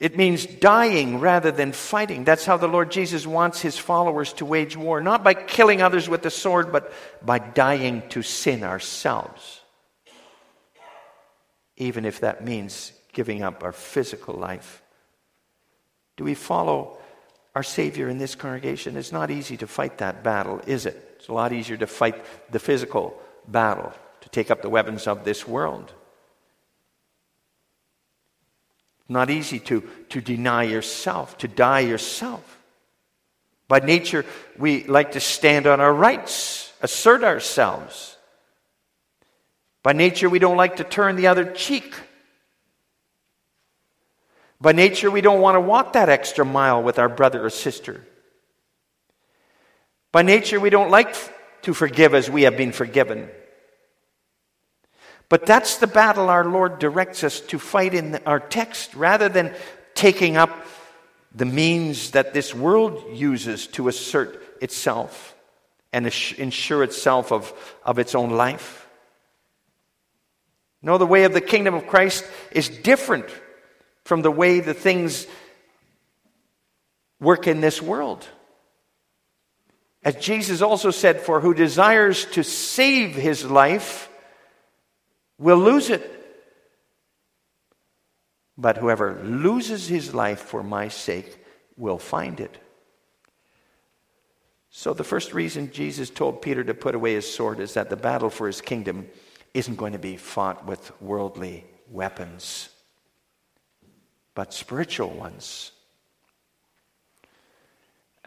It 0.00 0.16
means 0.16 0.46
dying 0.46 1.18
rather 1.18 1.50
than 1.50 1.72
fighting. 1.72 2.22
That's 2.22 2.44
how 2.44 2.56
the 2.56 2.68
Lord 2.68 2.92
Jesus 2.92 3.26
wants 3.26 3.60
his 3.60 3.76
followers 3.76 4.32
to 4.34 4.44
wage 4.44 4.76
war, 4.76 5.00
not 5.00 5.24
by 5.24 5.34
killing 5.34 5.82
others 5.82 6.08
with 6.08 6.22
the 6.22 6.30
sword, 6.30 6.70
but 6.70 6.92
by 7.20 7.40
dying 7.40 8.02
to 8.10 8.22
sin 8.22 8.62
ourselves. 8.62 9.60
Even 11.76 12.04
if 12.04 12.20
that 12.20 12.44
means 12.44 12.92
giving 13.12 13.42
up 13.42 13.64
our 13.64 13.72
physical 13.72 14.34
life. 14.34 14.82
Do 16.16 16.24
we 16.24 16.34
follow 16.34 16.98
our 17.54 17.64
Savior 17.64 18.08
in 18.08 18.18
this 18.18 18.36
congregation? 18.36 18.96
It's 18.96 19.12
not 19.12 19.32
easy 19.32 19.56
to 19.56 19.66
fight 19.66 19.98
that 19.98 20.22
battle, 20.22 20.60
is 20.66 20.86
it? 20.86 21.07
It's 21.18 21.28
a 21.28 21.32
lot 21.32 21.52
easier 21.52 21.76
to 21.76 21.86
fight 21.86 22.24
the 22.50 22.60
physical 22.60 23.20
battle, 23.46 23.92
to 24.20 24.28
take 24.28 24.50
up 24.50 24.62
the 24.62 24.68
weapons 24.68 25.08
of 25.08 25.24
this 25.24 25.46
world. 25.46 25.92
It's 29.00 29.10
not 29.10 29.28
easy 29.28 29.58
to, 29.60 29.82
to 30.10 30.20
deny 30.20 30.62
yourself, 30.62 31.36
to 31.38 31.48
die 31.48 31.80
yourself. 31.80 32.58
By 33.66 33.80
nature, 33.80 34.24
we 34.56 34.84
like 34.84 35.12
to 35.12 35.20
stand 35.20 35.66
on 35.66 35.80
our 35.80 35.92
rights, 35.92 36.72
assert 36.80 37.24
ourselves. 37.24 38.16
By 39.82 39.92
nature, 39.92 40.30
we 40.30 40.38
don't 40.38 40.56
like 40.56 40.76
to 40.76 40.84
turn 40.84 41.16
the 41.16 41.26
other 41.26 41.50
cheek. 41.50 41.94
By 44.60 44.72
nature, 44.72 45.10
we 45.10 45.20
don't 45.20 45.40
want 45.40 45.56
to 45.56 45.60
walk 45.60 45.94
that 45.94 46.08
extra 46.08 46.44
mile 46.44 46.82
with 46.82 46.98
our 46.98 47.08
brother 47.08 47.44
or 47.44 47.50
sister. 47.50 48.04
By 50.10 50.22
nature, 50.22 50.58
we 50.58 50.70
don't 50.70 50.90
like 50.90 51.14
to 51.62 51.74
forgive 51.74 52.14
as 52.14 52.30
we 52.30 52.42
have 52.42 52.56
been 52.56 52.72
forgiven. 52.72 53.28
But 55.28 55.44
that's 55.44 55.76
the 55.76 55.86
battle 55.86 56.30
our 56.30 56.44
Lord 56.44 56.78
directs 56.78 57.22
us 57.22 57.40
to 57.40 57.58
fight 57.58 57.92
in 57.92 58.16
our 58.24 58.40
text 58.40 58.94
rather 58.94 59.28
than 59.28 59.54
taking 59.94 60.36
up 60.36 60.50
the 61.34 61.44
means 61.44 62.12
that 62.12 62.32
this 62.32 62.54
world 62.54 63.04
uses 63.12 63.66
to 63.68 63.88
assert 63.88 64.42
itself 64.62 65.34
and 65.92 66.06
ensure 66.06 66.82
itself 66.82 67.32
of, 67.32 67.52
of 67.84 67.98
its 67.98 68.14
own 68.14 68.30
life. 68.30 68.86
No, 70.80 70.96
the 70.96 71.06
way 71.06 71.24
of 71.24 71.34
the 71.34 71.40
kingdom 71.40 71.74
of 71.74 71.86
Christ 71.86 72.24
is 72.50 72.68
different 72.68 73.26
from 74.04 74.22
the 74.22 74.30
way 74.30 74.60
the 74.60 74.74
things 74.74 75.26
work 77.20 77.46
in 77.46 77.60
this 77.60 77.82
world. 77.82 78.26
As 80.04 80.16
Jesus 80.16 80.62
also 80.62 80.90
said, 80.90 81.20
For 81.20 81.40
who 81.40 81.54
desires 81.54 82.24
to 82.26 82.42
save 82.44 83.14
his 83.14 83.44
life 83.44 84.08
will 85.38 85.58
lose 85.58 85.90
it. 85.90 86.14
But 88.56 88.78
whoever 88.78 89.20
loses 89.22 89.86
his 89.86 90.14
life 90.14 90.40
for 90.40 90.62
my 90.62 90.88
sake 90.88 91.38
will 91.76 91.98
find 91.98 92.40
it. 92.40 92.58
So, 94.70 94.92
the 94.92 95.04
first 95.04 95.32
reason 95.32 95.72
Jesus 95.72 96.10
told 96.10 96.42
Peter 96.42 96.62
to 96.62 96.74
put 96.74 96.94
away 96.94 97.14
his 97.14 97.32
sword 97.32 97.58
is 97.60 97.74
that 97.74 97.88
the 97.88 97.96
battle 97.96 98.30
for 98.30 98.46
his 98.46 98.60
kingdom 98.60 99.08
isn't 99.54 99.76
going 99.76 99.92
to 99.92 99.98
be 99.98 100.16
fought 100.16 100.66
with 100.66 100.92
worldly 101.00 101.64
weapons, 101.90 102.68
but 104.34 104.52
spiritual 104.52 105.10
ones. 105.10 105.72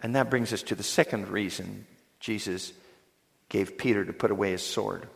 And 0.02 0.16
that 0.16 0.30
brings 0.30 0.52
us 0.54 0.64
to 0.64 0.76
the 0.76 0.84
second 0.84 1.30
reason 1.30 1.86
Jesus 2.20 2.74
gave 3.50 3.78
Peter 3.78 4.04
to 4.06 4.14
put 4.14 4.32
away 4.32 4.52
his 4.52 4.64
sword. 4.64 5.08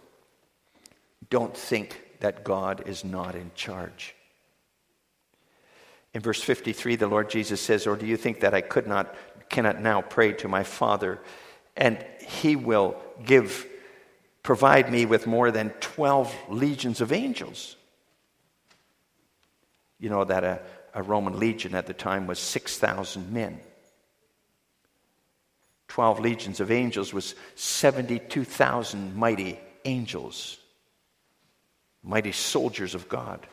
Don't 1.30 1.56
think 1.56 2.02
that 2.20 2.44
God 2.44 2.84
is 2.88 3.04
not 3.04 3.36
in 3.36 3.52
charge. 3.56 4.16
In 6.14 6.22
verse 6.22 6.42
53, 6.42 6.96
the 6.96 7.08
Lord 7.08 7.30
Jesus 7.30 7.60
says, 7.60 7.88
Or 7.88 7.96
do 7.96 8.06
you 8.06 8.18
think 8.18 8.42
that 8.42 8.54
I 8.54 8.62
could 8.62 8.88
not, 8.88 9.14
cannot 9.50 9.82
now 9.82 10.02
pray 10.02 10.34
to 10.34 10.48
my 10.48 10.64
Father, 10.64 11.20
and 11.76 12.04
he 12.26 12.56
will 12.56 12.96
give, 13.26 13.68
provide 14.44 14.92
me 14.92 15.06
with 15.06 15.28
more 15.28 15.52
than 15.52 15.72
12 15.82 16.34
legions 16.50 17.02
of 17.02 17.12
angels? 17.12 17.76
You 20.00 20.10
know 20.10 20.24
that 20.24 20.44
a, 20.44 20.62
a 20.94 21.04
Roman 21.04 21.40
legion 21.40 21.76
at 21.76 21.88
the 21.88 21.94
time 21.94 22.28
was 22.28 22.40
6,000 22.40 23.34
men. 23.34 23.60
12 25.96 26.20
legions 26.20 26.60
of 26.60 26.72
angels 26.72 27.14
was 27.14 27.36
72,000 27.56 29.16
mighty 29.16 29.58
angels, 29.86 30.58
mighty 32.04 32.34
soldiers 32.34 32.96
of 32.96 33.08
God. 33.08 33.48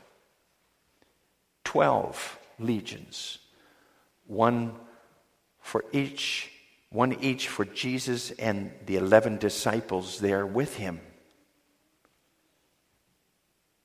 12 1.62 2.38
legions, 2.58 3.38
one 4.26 4.74
for 5.60 5.84
each, 5.92 6.50
one 6.90 7.12
each 7.22 7.46
for 7.46 7.64
Jesus 7.64 8.32
and 8.32 8.72
the 8.86 8.96
11 8.96 9.38
disciples 9.38 10.18
there 10.18 10.44
with 10.44 10.74
him. 10.74 11.00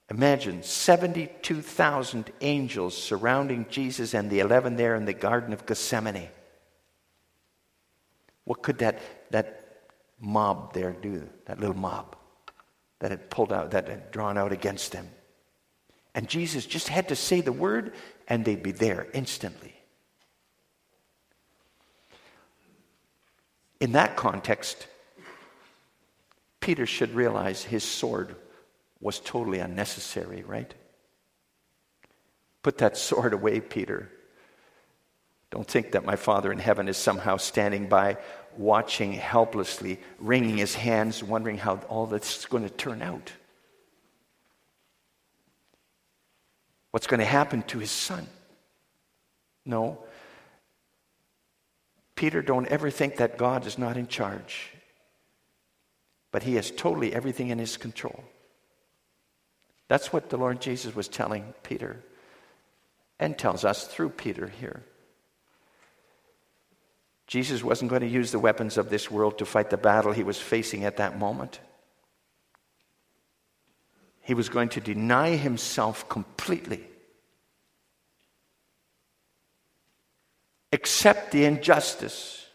Imagine 0.10 0.64
72,000 0.64 2.32
angels 2.42 2.98
surrounding 2.98 3.68
Jesus 3.70 4.16
and 4.16 4.32
the 4.32 4.40
11 4.40 4.78
there 4.78 4.96
in 4.96 5.06
the 5.06 5.14
Garden 5.14 5.54
of 5.54 5.68
Gethsemane. 5.68 6.30
What 8.48 8.62
could 8.62 8.78
that, 8.78 9.02
that 9.32 9.82
mob 10.22 10.74
there 10.74 10.94
do? 10.94 11.28
That 11.48 11.60
little 11.60 11.76
mob 11.76 12.16
that 13.00 13.12
had 13.12 13.30
pulled 13.30 13.52
out, 13.52 13.72
that 13.72 13.90
had 13.90 14.10
drawn 14.10 14.38
out 14.38 14.54
against 14.54 14.94
them. 14.94 15.10
And 16.16 16.30
Jesus 16.30 16.66
just 16.66 16.88
had 16.88 17.10
to 17.10 17.16
say 17.16 17.42
the 17.42 17.52
word 17.52 17.94
and 18.26 18.46
they'd 18.46 18.64
be 18.64 18.72
there 18.72 19.08
instantly. 19.14 19.76
In 23.82 23.92
that 23.92 24.16
context, 24.16 24.88
Peter 26.62 26.86
should 26.86 27.14
realize 27.14 27.64
his 27.64 27.84
sword 27.84 28.38
was 29.02 29.20
totally 29.20 29.60
unnecessary, 29.60 30.42
right? 30.44 30.74
Put 32.64 32.78
that 32.78 32.96
sword 33.08 33.34
away, 33.34 33.60
Peter. 33.60 34.10
Don't 35.50 35.68
think 35.68 35.94
that 35.94 36.06
my 36.06 36.16
Father 36.16 36.52
in 36.52 36.60
heaven 36.60 36.88
is 36.88 36.98
somehow 36.98 37.38
standing 37.38 37.88
by, 37.88 38.18
watching 38.58 39.14
helplessly, 39.14 40.00
wringing 40.20 40.58
his 40.58 40.76
hands, 40.76 41.24
wondering 41.24 41.58
how 41.58 41.78
all 41.90 42.06
this 42.06 42.40
is 42.40 42.46
going 42.46 42.64
to 42.64 42.70
turn 42.70 43.02
out. 43.02 43.32
What's 46.92 47.08
going 47.08 47.20
to 47.20 47.26
happen 47.26 47.64
to 47.64 47.80
his 47.80 47.92
son? 47.92 48.28
No. 49.66 50.00
Peter, 52.16 52.42
don't 52.42 52.68
ever 52.68 52.90
think 52.90 53.18
that 53.18 53.38
God 53.38 53.68
is 53.68 53.78
not 53.78 53.98
in 53.98 54.08
charge, 54.08 54.72
but 56.32 56.44
he 56.44 56.56
has 56.56 56.72
totally 56.72 57.14
everything 57.14 57.50
in 57.50 57.60
his 57.60 57.78
control. 57.78 58.24
That's 59.88 60.12
what 60.12 60.30
the 60.30 60.38
Lord 60.38 60.60
Jesus 60.60 60.96
was 60.96 61.08
telling 61.08 61.54
Peter 61.64 62.04
and 63.20 63.38
tells 63.38 63.64
us 63.64 63.86
through 63.88 64.10
Peter 64.10 64.48
here. 64.48 64.84
Jesus 67.28 67.62
wasn't 67.62 67.90
going 67.90 68.02
to 68.02 68.08
use 68.08 68.32
the 68.32 68.40
weapons 68.40 68.78
of 68.78 68.90
this 68.90 69.12
world 69.12 69.38
to 69.38 69.46
fight 69.46 69.70
the 69.70 69.78
battle 69.78 70.14
he 70.14 70.24
was 70.24 70.40
facing 70.40 70.86
at 70.86 70.98
that 70.98 71.20
moment. 71.20 71.60
He 74.22 74.34
was 74.34 74.48
going 74.50 74.70
to 74.70 74.82
deny 74.82 75.36
himself 75.36 76.08
completely, 76.08 76.84
accept 80.72 81.32
the 81.32 81.44
injustice, 81.44 82.46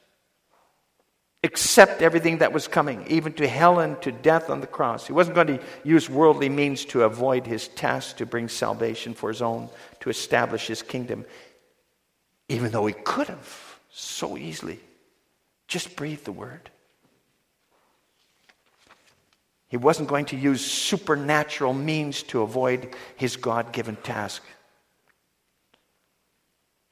accept 1.45 2.01
everything 2.01 2.39
that 2.39 2.53
was 2.55 2.67
coming, 2.67 3.07
even 3.09 3.35
to 3.35 3.49
hell 3.49 3.79
and 3.79 4.01
to 4.03 4.13
death 4.13 4.49
on 4.49 4.63
the 4.63 4.67
cross. 4.67 5.07
He 5.07 5.13
wasn't 5.13 5.35
going 5.35 5.47
to 5.49 5.61
use 5.85 6.09
worldly 6.09 6.49
means 6.49 6.87
to 6.87 7.03
avoid 7.03 7.47
his 7.47 7.69
task 7.69 8.19
to 8.19 8.27
bring 8.27 8.49
salvation 8.49 9.13
for 9.13 9.29
his 9.29 9.43
own, 9.43 9.69
to 10.01 10.09
establish 10.09 10.67
his 10.67 10.81
kingdom, 10.81 11.27
even 12.49 12.71
though 12.71 12.87
he 12.87 12.95
could 12.95 13.29
have 13.29 13.72
so 13.93 14.37
easily. 14.37 14.81
Just 15.69 15.95
breathe 15.95 16.25
the 16.25 16.33
word. 16.33 16.71
He 19.69 19.77
wasn't 19.77 20.09
going 20.09 20.27
to 20.27 20.37
use 20.37 20.65
supernatural 20.65 21.73
means 21.73 22.23
to 22.25 22.43
avoid 22.43 22.95
his 23.17 23.37
God 23.37 23.73
given 23.73 23.97
task. 23.97 24.43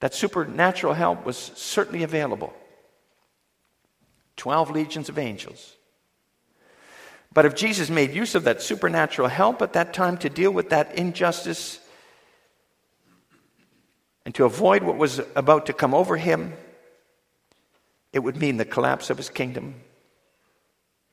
That 0.00 0.14
supernatural 0.14 0.94
help 0.94 1.26
was 1.26 1.36
certainly 1.36 2.04
available 2.04 2.54
12 4.36 4.70
legions 4.70 5.10
of 5.10 5.18
angels. 5.18 5.76
But 7.32 7.44
if 7.44 7.54
Jesus 7.54 7.90
made 7.90 8.14
use 8.14 8.34
of 8.34 8.44
that 8.44 8.62
supernatural 8.62 9.28
help 9.28 9.60
at 9.62 9.74
that 9.74 9.92
time 9.92 10.16
to 10.18 10.30
deal 10.30 10.50
with 10.50 10.70
that 10.70 10.94
injustice 10.96 11.78
and 14.24 14.34
to 14.34 14.46
avoid 14.46 14.82
what 14.82 14.96
was 14.96 15.20
about 15.36 15.66
to 15.66 15.74
come 15.74 15.94
over 15.94 16.16
him, 16.16 16.54
it 18.12 18.18
would 18.20 18.36
mean 18.36 18.56
the 18.56 18.64
collapse 18.64 19.10
of 19.10 19.16
his 19.16 19.28
kingdom. 19.28 19.74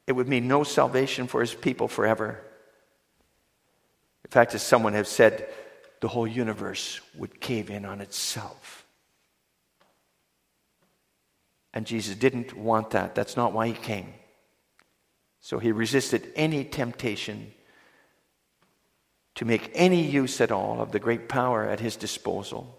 It 0.08 0.14
would 0.14 0.28
mean 0.28 0.48
no 0.48 0.64
salvation 0.64 1.28
for 1.28 1.42
his 1.42 1.54
people 1.54 1.88
forever. 1.88 2.42
In 4.26 4.32
fact, 4.32 4.56
as 4.56 4.62
someone 4.62 4.94
has 4.94 5.08
said, 5.08 5.48
the 6.02 6.08
whole 6.08 6.28
universe 6.28 7.02
would 7.16 7.40
cave 7.40 7.70
in 7.70 7.86
on 7.86 8.02
itself. 8.02 8.86
And 11.74 11.86
Jesus 11.86 12.16
didn't 12.16 12.58
want 12.58 12.92
that. 12.92 13.14
That's 13.14 13.38
not 13.38 13.54
why 13.54 13.68
he 13.68 13.74
came. 13.74 14.14
So 15.42 15.60
he 15.60 15.72
resisted 15.72 16.32
any 16.36 16.66
temptation 16.66 17.54
to 19.36 19.46
make 19.46 19.70
any 19.76 20.02
use 20.02 20.42
at 20.42 20.52
all 20.52 20.82
of 20.82 20.92
the 20.92 21.00
great 21.00 21.30
power 21.30 21.64
at 21.64 21.80
his 21.80 21.96
disposal. 21.96 22.76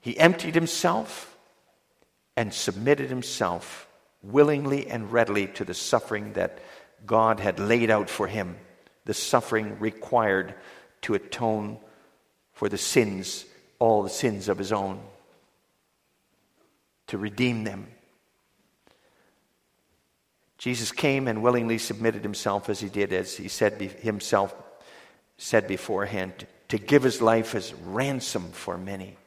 He 0.00 0.18
emptied 0.18 0.54
himself 0.54 1.29
and 2.40 2.54
submitted 2.54 3.10
himself 3.10 3.86
willingly 4.22 4.86
and 4.86 5.12
readily 5.12 5.46
to 5.46 5.62
the 5.62 5.74
suffering 5.74 6.32
that 6.32 6.58
God 7.04 7.38
had 7.38 7.60
laid 7.60 7.90
out 7.90 8.08
for 8.08 8.26
him, 8.26 8.56
the 9.04 9.12
suffering 9.12 9.78
required 9.78 10.54
to 11.02 11.12
atone 11.12 11.76
for 12.54 12.70
the 12.70 12.78
sins, 12.78 13.44
all 13.78 14.02
the 14.02 14.08
sins 14.08 14.48
of 14.48 14.56
his 14.56 14.72
own, 14.72 15.02
to 17.08 17.18
redeem 17.18 17.64
them. 17.64 17.88
Jesus 20.56 20.92
came 20.92 21.28
and 21.28 21.42
willingly 21.42 21.76
submitted 21.76 22.22
himself 22.22 22.70
as 22.70 22.80
he 22.80 22.88
did, 22.88 23.12
as 23.12 23.36
he 23.36 23.48
said 23.48 23.78
himself 24.00 24.54
said 25.36 25.68
beforehand, 25.68 26.46
to 26.68 26.78
give 26.78 27.02
his 27.02 27.20
life 27.20 27.54
as 27.54 27.74
ransom 27.74 28.50
for 28.52 28.78
many. 28.78 29.18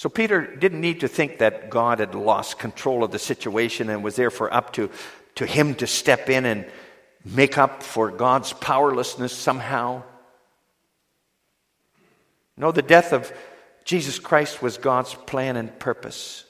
So 0.00 0.08
Peter 0.08 0.56
didn't 0.56 0.80
need 0.80 1.00
to 1.00 1.08
think 1.08 1.40
that 1.40 1.68
God 1.68 1.98
had 1.98 2.14
lost 2.14 2.58
control 2.58 3.04
of 3.04 3.10
the 3.10 3.18
situation 3.18 3.90
and 3.90 4.02
was 4.02 4.16
therefore 4.16 4.50
up 4.50 4.72
to, 4.72 4.88
to 5.34 5.44
him 5.44 5.74
to 5.74 5.86
step 5.86 6.30
in 6.30 6.46
and 6.46 6.64
make 7.22 7.58
up 7.58 7.82
for 7.82 8.10
God's 8.10 8.54
powerlessness 8.54 9.30
somehow. 9.30 10.02
No, 12.56 12.72
the 12.72 12.80
death 12.80 13.12
of 13.12 13.30
Jesus 13.84 14.18
Christ 14.18 14.62
was 14.62 14.78
God's 14.78 15.12
plan 15.12 15.58
and 15.58 15.78
purpose. 15.78 16.46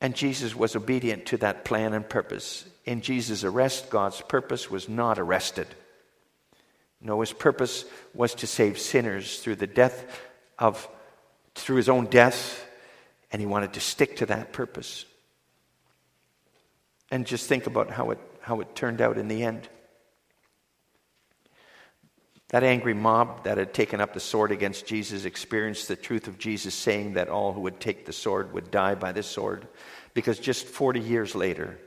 And 0.00 0.14
Jesus 0.14 0.56
was 0.56 0.74
obedient 0.74 1.26
to 1.26 1.36
that 1.36 1.66
plan 1.66 1.92
and 1.92 2.08
purpose. 2.08 2.64
In 2.86 3.02
Jesus' 3.02 3.44
arrest, 3.44 3.90
God's 3.90 4.22
purpose 4.22 4.70
was 4.70 4.88
not 4.88 5.18
arrested. 5.18 5.66
No, 7.02 7.20
his 7.20 7.34
purpose 7.34 7.84
was 8.14 8.34
to 8.36 8.46
save 8.46 8.78
sinners 8.78 9.40
through 9.40 9.56
the 9.56 9.66
death 9.66 10.24
of, 10.58 10.88
through 11.54 11.76
his 11.76 11.88
own 11.88 12.06
death, 12.06 12.64
and 13.30 13.40
he 13.40 13.46
wanted 13.46 13.74
to 13.74 13.80
stick 13.80 14.16
to 14.16 14.26
that 14.26 14.52
purpose. 14.52 15.04
And 17.10 17.26
just 17.26 17.48
think 17.48 17.66
about 17.66 17.90
how 17.90 18.10
it, 18.10 18.18
how 18.40 18.60
it 18.60 18.74
turned 18.74 19.00
out 19.00 19.18
in 19.18 19.28
the 19.28 19.42
end. 19.42 19.68
That 22.48 22.64
angry 22.64 22.94
mob 22.94 23.44
that 23.44 23.58
had 23.58 23.74
taken 23.74 24.00
up 24.00 24.14
the 24.14 24.20
sword 24.20 24.52
against 24.52 24.86
Jesus 24.86 25.24
experienced 25.24 25.88
the 25.88 25.96
truth 25.96 26.28
of 26.28 26.38
Jesus 26.38 26.74
saying 26.74 27.14
that 27.14 27.28
all 27.28 27.52
who 27.52 27.60
would 27.62 27.78
take 27.78 28.06
the 28.06 28.12
sword 28.12 28.54
would 28.54 28.70
die 28.70 28.94
by 28.94 29.12
the 29.12 29.22
sword. 29.22 29.68
Because 30.14 30.38
just 30.38 30.66
40 30.66 31.00
years 31.00 31.34
later, 31.34 31.78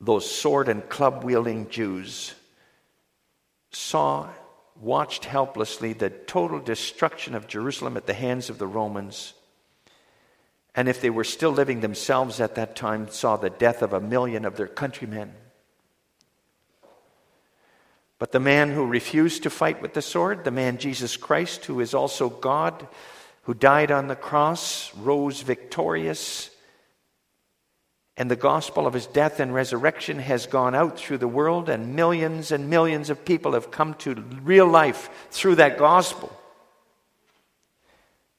those 0.00 0.28
sword 0.28 0.68
and 0.68 0.88
club 0.88 1.22
wielding 1.22 1.68
Jews 1.68 2.34
saw, 3.70 4.28
watched 4.80 5.24
helplessly 5.24 5.92
the 5.92 6.10
total 6.10 6.60
destruction 6.60 7.34
of 7.34 7.48
Jerusalem 7.48 7.96
at 7.96 8.06
the 8.06 8.14
hands 8.14 8.50
of 8.50 8.58
the 8.58 8.66
Romans. 8.66 9.34
And 10.74 10.88
if 10.88 11.00
they 11.00 11.10
were 11.10 11.24
still 11.24 11.52
living 11.52 11.80
themselves 11.80 12.40
at 12.40 12.56
that 12.56 12.74
time, 12.74 13.08
saw 13.08 13.36
the 13.36 13.50
death 13.50 13.82
of 13.82 13.92
a 13.92 14.00
million 14.00 14.44
of 14.44 14.56
their 14.56 14.66
countrymen. 14.66 15.32
But 18.18 18.32
the 18.32 18.40
man 18.40 18.70
who 18.70 18.86
refused 18.86 19.42
to 19.42 19.50
fight 19.50 19.82
with 19.82 19.94
the 19.94 20.02
sword, 20.02 20.44
the 20.44 20.50
man 20.50 20.78
Jesus 20.78 21.16
Christ, 21.16 21.64
who 21.66 21.80
is 21.80 21.94
also 21.94 22.28
God, 22.28 22.86
who 23.42 23.54
died 23.54 23.90
on 23.90 24.08
the 24.08 24.16
cross, 24.16 24.94
rose 24.96 25.42
victorious, 25.42 26.50
and 28.16 28.30
the 28.30 28.36
gospel 28.36 28.86
of 28.86 28.94
his 28.94 29.06
death 29.06 29.40
and 29.40 29.52
resurrection 29.52 30.18
has 30.20 30.46
gone 30.46 30.74
out 30.74 30.98
through 30.98 31.18
the 31.18 31.28
world, 31.28 31.68
and 31.68 31.96
millions 31.96 32.52
and 32.52 32.70
millions 32.70 33.10
of 33.10 33.24
people 33.24 33.52
have 33.52 33.70
come 33.70 33.94
to 33.94 34.14
real 34.42 34.66
life 34.66 35.10
through 35.30 35.56
that 35.56 35.78
gospel. 35.78 36.32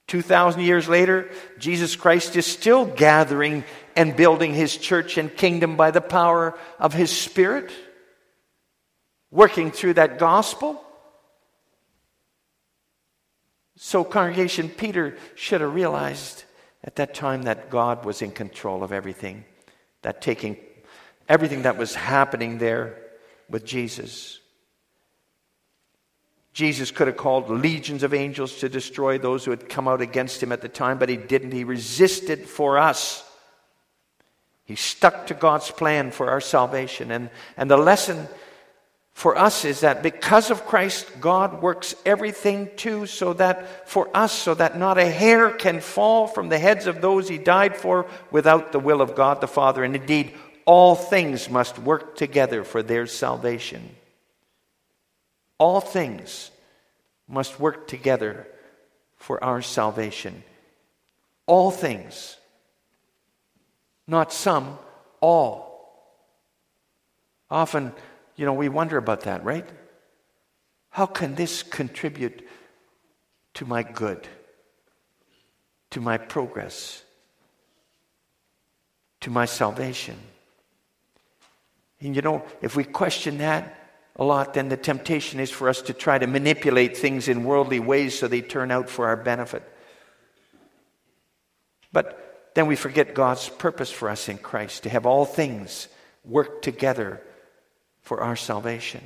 2,000 0.08 0.62
years 0.62 0.88
later, 0.88 1.30
Jesus 1.58 1.96
Christ 1.96 2.36
is 2.36 2.46
still 2.46 2.86
gathering 2.86 3.64
and 3.96 4.16
building 4.16 4.54
his 4.54 4.78
church 4.78 5.18
and 5.18 5.36
kingdom 5.36 5.76
by 5.76 5.92
the 5.92 6.02
power 6.02 6.58
of 6.80 6.94
his 6.94 7.10
Spirit 7.10 7.72
working 9.32 9.72
through 9.72 9.96
that 9.96 10.20
gospel. 10.20 10.82
So, 13.78 14.04
congregation, 14.04 14.70
Peter 14.70 15.18
should 15.36 15.62
have 15.62 15.74
realized 15.74 16.46
at 16.84 16.96
that 16.96 17.14
time 17.14 17.44
that 17.44 17.70
God 17.70 18.06
was 18.06 18.22
in 18.22 18.32
control 18.32 18.84
of 18.84 18.94
everything, 18.94 19.44
that 20.06 20.22
taking 20.22 20.56
everything 21.28 21.64
that 21.64 21.78
was 21.78 21.96
happening 21.96 22.60
there 22.60 22.96
with 23.50 23.66
Jesus. 23.66 24.40
Jesus 26.54 26.92
could 26.92 27.08
have 27.08 27.18
called 27.18 27.50
legions 27.50 28.04
of 28.04 28.14
angels 28.14 28.60
to 28.60 28.70
destroy 28.70 29.18
those 29.18 29.44
who 29.44 29.50
had 29.50 29.68
come 29.68 29.88
out 29.88 30.02
against 30.02 30.44
him 30.44 30.52
at 30.52 30.62
the 30.62 30.70
time, 30.70 31.00
but 31.00 31.10
he 31.10 31.18
didn't. 31.18 31.54
He 31.54 31.64
resisted 31.64 32.42
for 32.42 32.78
us. 32.78 33.28
He 34.66 34.76
stuck 34.76 35.26
to 35.26 35.34
God's 35.34 35.72
plan 35.72 36.12
for 36.12 36.30
our 36.30 36.40
salvation. 36.40 37.10
And, 37.10 37.32
and 37.58 37.68
the 37.68 37.76
lesson 37.76 38.28
for 39.16 39.38
us 39.38 39.64
is 39.64 39.80
that 39.80 40.04
because 40.04 40.52
of 40.52 40.66
Christ, 40.66 41.08
God 41.22 41.62
works 41.62 41.96
everything 42.06 42.70
too, 42.76 43.06
so 43.06 43.32
that 43.32 43.88
for 43.88 44.10
us, 44.14 44.34
so 44.34 44.54
that 44.54 44.78
not 44.78 44.98
a 44.98 45.10
hair 45.10 45.52
can 45.52 45.80
fall 45.80 46.28
from 46.28 46.50
the 46.50 46.60
heads 46.60 46.86
of 46.86 47.00
those 47.00 47.30
he 47.30 47.38
died 47.38 47.78
for 47.78 48.08
without 48.30 48.74
the 48.74 48.80
will 48.80 49.02
of 49.02 49.16
God 49.16 49.40
the 49.40 49.48
Father. 49.48 49.86
And 49.86 49.96
indeed, 49.96 50.36
all 50.66 50.96
things 50.96 51.50
must 51.50 51.80
work 51.80 52.18
together 52.18 52.66
for 52.66 52.84
their 52.84 53.08
salvation. 53.08 53.96
All 55.60 55.80
things 55.80 56.52
must 57.26 57.58
work 57.58 57.88
together 57.88 58.46
for 59.16 59.42
our 59.42 59.62
salvation. 59.62 60.44
All 61.48 61.72
things. 61.72 62.36
Not 64.08 64.34
some, 64.34 64.78
all. 65.22 66.04
Often, 67.50 67.94
you 68.36 68.46
know, 68.46 68.54
we 68.54 68.70
wonder 68.70 68.98
about 68.98 69.22
that, 69.22 69.44
right? 69.44 69.68
How 70.90 71.06
can 71.06 71.36
this 71.36 71.64
contribute 71.64 72.48
to 73.56 73.66
my 73.66 73.84
good, 73.84 74.28
to 75.92 76.02
my 76.02 76.18
progress, 76.18 77.04
to 79.22 79.30
my 79.30 79.46
salvation? 79.46 80.18
And 82.02 82.16
you 82.16 82.22
know, 82.22 82.44
if 82.62 82.76
we 82.76 82.84
question 82.84 83.40
that 83.40 83.74
a 84.18 84.24
lot, 84.24 84.54
then 84.54 84.70
the 84.70 84.78
temptation 84.78 85.40
is 85.40 85.52
for 85.52 85.68
us 85.68 85.82
to 85.84 85.94
try 85.94 86.18
to 86.18 86.28
manipulate 86.28 86.98
things 86.98 87.28
in 87.28 87.44
worldly 87.44 87.80
ways 87.80 88.18
so 88.18 88.28
they 88.28 88.42
turn 88.42 88.72
out 88.72 88.90
for 88.90 89.08
our 89.08 89.18
benefit. 89.18 89.64
But 91.92 92.52
then 92.56 92.68
we 92.68 92.76
forget 92.76 93.14
God's 93.14 93.50
purpose 93.50 93.92
for 93.92 94.10
us 94.10 94.30
in 94.30 94.38
Christ 94.38 94.84
to 94.84 94.90
have 94.90 95.06
all 95.06 95.26
things 95.26 95.88
work 96.24 96.62
together 96.62 97.22
for 98.06 98.22
our 98.22 98.36
salvation. 98.36 99.02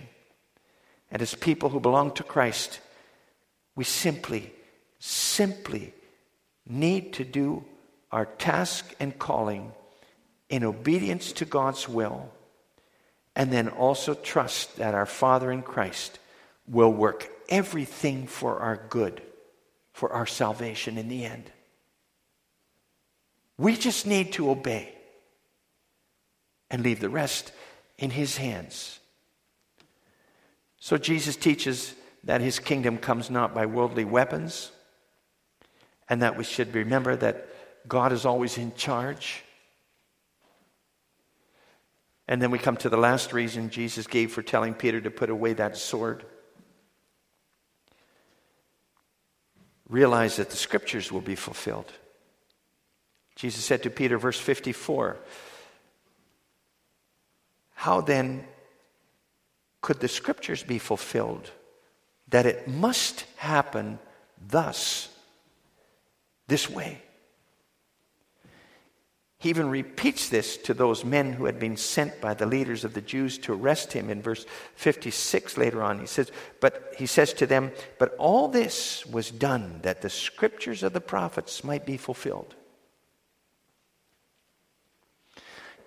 And 1.09 1.21
as 1.21 1.33
people 1.33 1.69
who 1.69 1.79
belong 1.79 2.11
to 2.15 2.23
Christ, 2.23 2.81
we 3.75 3.85
simply, 3.85 4.53
simply 4.99 5.93
need 6.67 7.13
to 7.13 7.23
do 7.23 7.63
our 8.11 8.25
task 8.25 8.93
and 8.99 9.17
calling 9.17 9.71
in 10.49 10.63
obedience 10.63 11.31
to 11.33 11.45
God's 11.45 11.87
will, 11.87 12.29
and 13.35 13.53
then 13.53 13.69
also 13.69 14.13
trust 14.13 14.75
that 14.77 14.93
our 14.93 15.05
Father 15.05 15.49
in 15.51 15.61
Christ 15.61 16.19
will 16.67 16.91
work 16.91 17.29
everything 17.47 18.27
for 18.27 18.59
our 18.59 18.81
good, 18.89 19.21
for 19.93 20.11
our 20.11 20.25
salvation 20.25 20.97
in 20.97 21.07
the 21.07 21.23
end. 21.23 21.49
We 23.57 23.77
just 23.77 24.05
need 24.05 24.33
to 24.33 24.49
obey 24.49 24.93
and 26.69 26.83
leave 26.83 26.99
the 26.99 27.09
rest 27.09 27.53
in 27.99 28.09
his 28.09 28.37
hands. 28.37 28.99
So 30.79 30.97
Jesus 30.97 31.35
teaches 31.35 31.93
that 32.23 32.41
his 32.41 32.57
kingdom 32.57 32.97
comes 32.97 33.29
not 33.29 33.53
by 33.53 33.65
worldly 33.65 34.05
weapons, 34.05 34.71
and 36.07 36.21
that 36.21 36.37
we 36.37 36.43
should 36.43 36.73
remember 36.73 37.15
that 37.17 37.47
God 37.87 38.11
is 38.11 38.25
always 38.25 38.57
in 38.57 38.73
charge. 38.75 39.43
And 42.27 42.41
then 42.41 42.51
we 42.51 42.59
come 42.59 42.77
to 42.77 42.89
the 42.89 42.97
last 42.97 43.33
reason 43.33 43.69
Jesus 43.69 44.07
gave 44.07 44.31
for 44.31 44.41
telling 44.41 44.73
Peter 44.73 45.01
to 45.01 45.11
put 45.11 45.29
away 45.29 45.53
that 45.53 45.77
sword. 45.77 46.23
Realize 49.89 50.37
that 50.37 50.49
the 50.49 50.55
scriptures 50.55 51.11
will 51.11 51.21
be 51.21 51.35
fulfilled. 51.35 51.91
Jesus 53.35 53.65
said 53.65 53.83
to 53.83 53.89
Peter, 53.89 54.17
verse 54.17 54.39
54, 54.39 55.17
how 57.79 58.01
then 58.01 58.43
could 59.79 60.01
the 60.01 60.09
scriptures 60.09 60.63
be 60.63 60.77
fulfilled 60.77 61.49
that 62.27 62.45
it 62.45 62.67
must 62.67 63.23
happen 63.37 63.97
thus, 64.49 65.07
this 66.49 66.69
way? 66.69 67.01
He 69.37 69.47
even 69.47 69.69
repeats 69.69 70.27
this 70.27 70.57
to 70.57 70.73
those 70.73 71.05
men 71.05 71.31
who 71.31 71.45
had 71.45 71.57
been 71.57 71.77
sent 71.77 72.19
by 72.19 72.33
the 72.33 72.45
leaders 72.45 72.83
of 72.83 72.93
the 72.93 73.01
Jews 73.01 73.37
to 73.37 73.53
arrest 73.53 73.93
him 73.93 74.09
in 74.09 74.21
verse 74.21 74.45
56 74.75 75.57
later 75.57 75.81
on. 75.81 75.99
He 75.99 76.05
says, 76.05 76.33
But 76.59 76.93
he 76.97 77.05
says 77.05 77.31
to 77.35 77.47
them, 77.47 77.71
But 77.97 78.13
all 78.17 78.49
this 78.49 79.05
was 79.05 79.31
done 79.31 79.79
that 79.83 80.01
the 80.01 80.09
scriptures 80.09 80.83
of 80.83 80.91
the 80.91 80.99
prophets 80.99 81.63
might 81.63 81.85
be 81.85 81.95
fulfilled. 81.95 82.55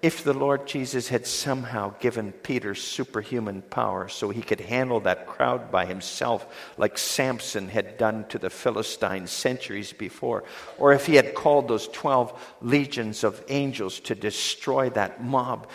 If 0.02 0.24
the 0.24 0.34
Lord 0.34 0.66
Jesus 0.66 1.08
had 1.08 1.28
somehow 1.28 1.94
given 2.00 2.32
Peter 2.32 2.74
superhuman 2.74 3.62
power 3.62 4.08
so 4.08 4.30
he 4.30 4.42
could 4.42 4.60
handle 4.60 4.98
that 5.00 5.28
crowd 5.28 5.70
by 5.70 5.86
himself, 5.86 6.72
like 6.76 6.98
Samson 6.98 7.68
had 7.68 7.98
done 7.98 8.26
to 8.28 8.38
the 8.38 8.50
Philistines 8.50 9.30
centuries 9.30 9.92
before, 9.92 10.42
or 10.76 10.92
if 10.92 11.06
he 11.06 11.14
had 11.14 11.34
called 11.34 11.68
those 11.68 11.86
12 11.88 12.56
legions 12.60 13.22
of 13.22 13.44
angels 13.48 14.00
to 14.00 14.16
destroy 14.16 14.90
that 14.90 15.22
mob, 15.22 15.68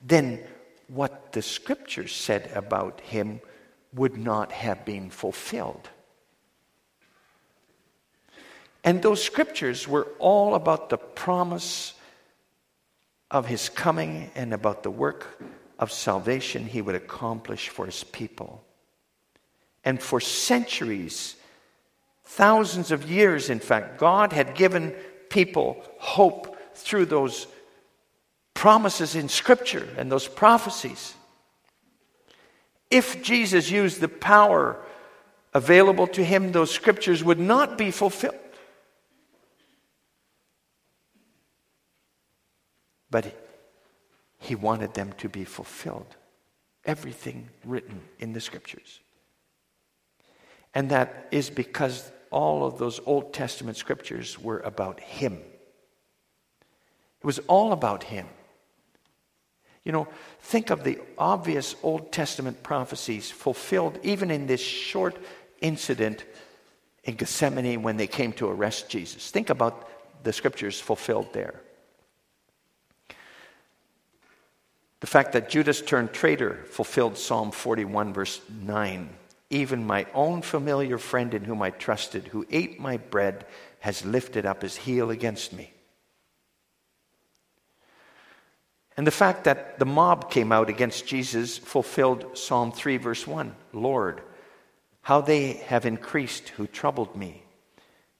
then 0.00 0.40
what 0.86 1.32
the 1.32 1.42
scriptures 1.42 2.14
said 2.14 2.52
about 2.54 3.00
him 3.00 3.40
would 3.92 4.16
not 4.16 4.52
have 4.52 4.84
been 4.84 5.10
fulfilled. 5.10 5.90
And 8.84 9.02
those 9.02 9.22
scriptures 9.22 9.88
were 9.88 10.06
all 10.20 10.54
about 10.54 10.88
the 10.88 10.98
promise 10.98 11.94
of 13.32 13.46
his 13.46 13.68
coming 13.68 14.30
and 14.36 14.54
about 14.54 14.82
the 14.82 14.90
work 14.90 15.42
of 15.78 15.90
salvation 15.90 16.66
he 16.66 16.82
would 16.82 16.94
accomplish 16.94 17.70
for 17.70 17.86
his 17.86 18.04
people. 18.04 18.62
And 19.84 20.00
for 20.00 20.20
centuries, 20.20 21.34
thousands 22.24 22.92
of 22.92 23.10
years, 23.10 23.50
in 23.50 23.58
fact, 23.58 23.98
God 23.98 24.32
had 24.32 24.54
given 24.54 24.94
people 25.30 25.82
hope 25.98 26.56
through 26.74 27.06
those 27.06 27.46
promises 28.54 29.16
in 29.16 29.28
Scripture 29.28 29.88
and 29.96 30.12
those 30.12 30.28
prophecies. 30.28 31.14
If 32.90 33.22
Jesus 33.22 33.70
used 33.70 34.00
the 34.00 34.08
power 34.08 34.78
available 35.54 36.06
to 36.08 36.22
him, 36.22 36.52
those 36.52 36.70
scriptures 36.70 37.24
would 37.24 37.40
not 37.40 37.78
be 37.78 37.90
fulfilled. 37.90 38.36
But 43.12 43.32
he 44.38 44.56
wanted 44.56 44.94
them 44.94 45.12
to 45.18 45.28
be 45.28 45.44
fulfilled. 45.44 46.16
Everything 46.84 47.48
written 47.64 48.00
in 48.18 48.32
the 48.32 48.40
scriptures. 48.40 48.98
And 50.74 50.90
that 50.90 51.28
is 51.30 51.50
because 51.50 52.10
all 52.30 52.64
of 52.64 52.78
those 52.78 52.98
Old 53.06 53.34
Testament 53.34 53.76
scriptures 53.76 54.38
were 54.38 54.60
about 54.60 54.98
him. 54.98 55.34
It 55.34 57.26
was 57.26 57.38
all 57.40 57.72
about 57.72 58.02
him. 58.02 58.26
You 59.84 59.92
know, 59.92 60.08
think 60.40 60.70
of 60.70 60.82
the 60.82 60.98
obvious 61.18 61.76
Old 61.82 62.12
Testament 62.12 62.62
prophecies 62.62 63.30
fulfilled 63.30 63.98
even 64.02 64.30
in 64.30 64.46
this 64.46 64.62
short 64.62 65.18
incident 65.60 66.24
in 67.04 67.16
Gethsemane 67.16 67.82
when 67.82 67.98
they 67.98 68.06
came 68.06 68.32
to 68.34 68.48
arrest 68.48 68.88
Jesus. 68.88 69.30
Think 69.30 69.50
about 69.50 69.88
the 70.24 70.32
scriptures 70.32 70.80
fulfilled 70.80 71.32
there. 71.34 71.60
The 75.02 75.08
fact 75.08 75.32
that 75.32 75.50
Judas 75.50 75.82
turned 75.82 76.12
traitor 76.12 76.64
fulfilled 76.70 77.18
Psalm 77.18 77.50
41, 77.50 78.12
verse 78.12 78.40
9. 78.48 79.10
Even 79.50 79.84
my 79.84 80.06
own 80.14 80.42
familiar 80.42 80.96
friend 80.96 81.34
in 81.34 81.42
whom 81.42 81.60
I 81.60 81.70
trusted, 81.70 82.28
who 82.28 82.46
ate 82.52 82.78
my 82.78 82.98
bread, 82.98 83.44
has 83.80 84.04
lifted 84.04 84.46
up 84.46 84.62
his 84.62 84.76
heel 84.76 85.10
against 85.10 85.52
me. 85.52 85.72
And 88.96 89.04
the 89.04 89.10
fact 89.10 89.42
that 89.42 89.80
the 89.80 89.84
mob 89.84 90.30
came 90.30 90.52
out 90.52 90.68
against 90.68 91.04
Jesus 91.04 91.58
fulfilled 91.58 92.38
Psalm 92.38 92.70
3, 92.70 92.96
verse 92.98 93.26
1. 93.26 93.56
Lord, 93.72 94.22
how 95.00 95.20
they 95.20 95.54
have 95.54 95.84
increased 95.84 96.50
who 96.50 96.68
troubled 96.68 97.16
me. 97.16 97.42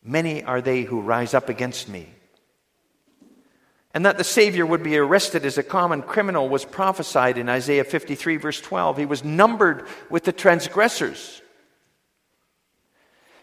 Many 0.02 0.42
are 0.42 0.60
they 0.60 0.82
who 0.82 1.00
rise 1.00 1.32
up 1.32 1.48
against 1.48 1.88
me. 1.88 2.08
And 3.94 4.06
that 4.06 4.16
the 4.16 4.24
Savior 4.24 4.64
would 4.64 4.82
be 4.82 4.96
arrested 4.96 5.44
as 5.44 5.58
a 5.58 5.62
common 5.62 6.02
criminal 6.02 6.48
was 6.48 6.64
prophesied 6.64 7.36
in 7.36 7.48
Isaiah 7.48 7.84
53, 7.84 8.36
verse 8.38 8.60
12. 8.60 8.96
He 8.96 9.06
was 9.06 9.22
numbered 9.22 9.86
with 10.08 10.24
the 10.24 10.32
transgressors. 10.32 11.42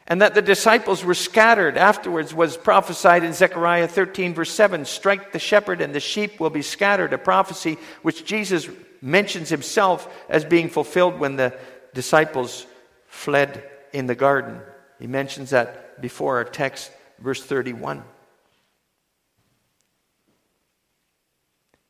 And 0.08 0.24
that 0.24 0.34
the 0.34 0.42
disciples 0.42 1.06
were 1.06 1.14
scattered 1.14 1.78
afterwards 1.78 2.34
was 2.34 2.58
prophesied 2.58 3.24
in 3.24 3.34
Zechariah 3.34 3.88
13, 3.88 4.34
verse 4.34 4.52
7. 4.52 4.86
Strike 4.86 5.32
the 5.32 5.40
shepherd, 5.40 5.82
and 5.82 5.94
the 5.94 6.00
sheep 6.00 6.40
will 6.40 6.50
be 6.50 6.64
scattered. 6.64 7.14
A 7.14 7.20
prophecy 7.20 7.78
which 8.02 8.26
Jesus 8.26 8.68
mentions 9.04 9.50
himself 9.50 10.12
as 10.28 10.44
being 10.46 10.68
fulfilled 10.68 11.20
when 11.20 11.36
the 11.36 11.56
disciples 11.94 12.66
fled 13.06 13.64
in 13.94 14.08
the 14.08 14.16
garden. 14.16 14.60
He 15.00 15.06
mentions 15.06 15.52
that 15.52 16.02
before 16.02 16.38
our 16.38 16.44
text, 16.44 16.92
verse 17.20 17.44
31. 17.44 18.04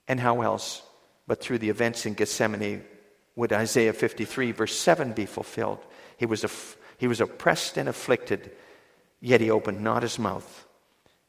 And 0.09 0.19
how 0.19 0.41
else 0.41 0.81
but 1.27 1.39
through 1.39 1.59
the 1.59 1.69
events 1.69 2.07
in 2.07 2.15
Gethsemane 2.15 2.83
would 3.35 3.53
Isaiah 3.53 3.93
53, 3.93 4.51
verse 4.51 4.77
7 4.77 5.13
be 5.13 5.27
fulfilled? 5.27 5.79
He 6.17 6.25
was, 6.25 6.43
aff- 6.43 6.77
he 6.97 7.07
was 7.07 7.21
oppressed 7.21 7.77
and 7.77 7.87
afflicted, 7.87 8.51
yet 9.21 9.39
he 9.39 9.51
opened 9.51 9.81
not 9.81 10.01
his 10.01 10.17
mouth. 10.17 10.67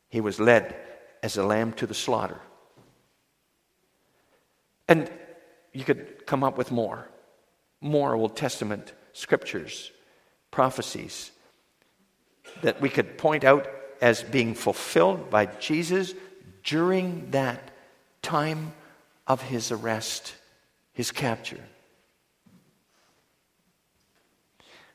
He 0.08 0.22
was 0.22 0.40
led 0.40 0.74
as 1.22 1.36
a 1.36 1.44
lamb 1.44 1.74
to 1.74 1.86
the 1.86 1.94
slaughter. 1.94 2.40
And 4.88 5.08
you 5.72 5.84
could 5.84 6.26
come 6.26 6.42
up 6.42 6.56
with 6.56 6.72
more, 6.72 7.06
more 7.80 8.14
Old 8.14 8.34
Testament 8.34 8.92
scriptures, 9.12 9.92
prophecies 10.50 11.30
that 12.62 12.80
we 12.80 12.88
could 12.88 13.18
point 13.18 13.44
out 13.44 13.68
as 14.00 14.22
being 14.22 14.54
fulfilled 14.54 15.28
by 15.28 15.46
Jesus 15.46 16.14
during 16.64 17.30
that 17.30 17.69
time 18.22 18.72
of 19.26 19.42
his 19.42 19.72
arrest, 19.72 20.34
his 20.92 21.10
capture. 21.10 21.64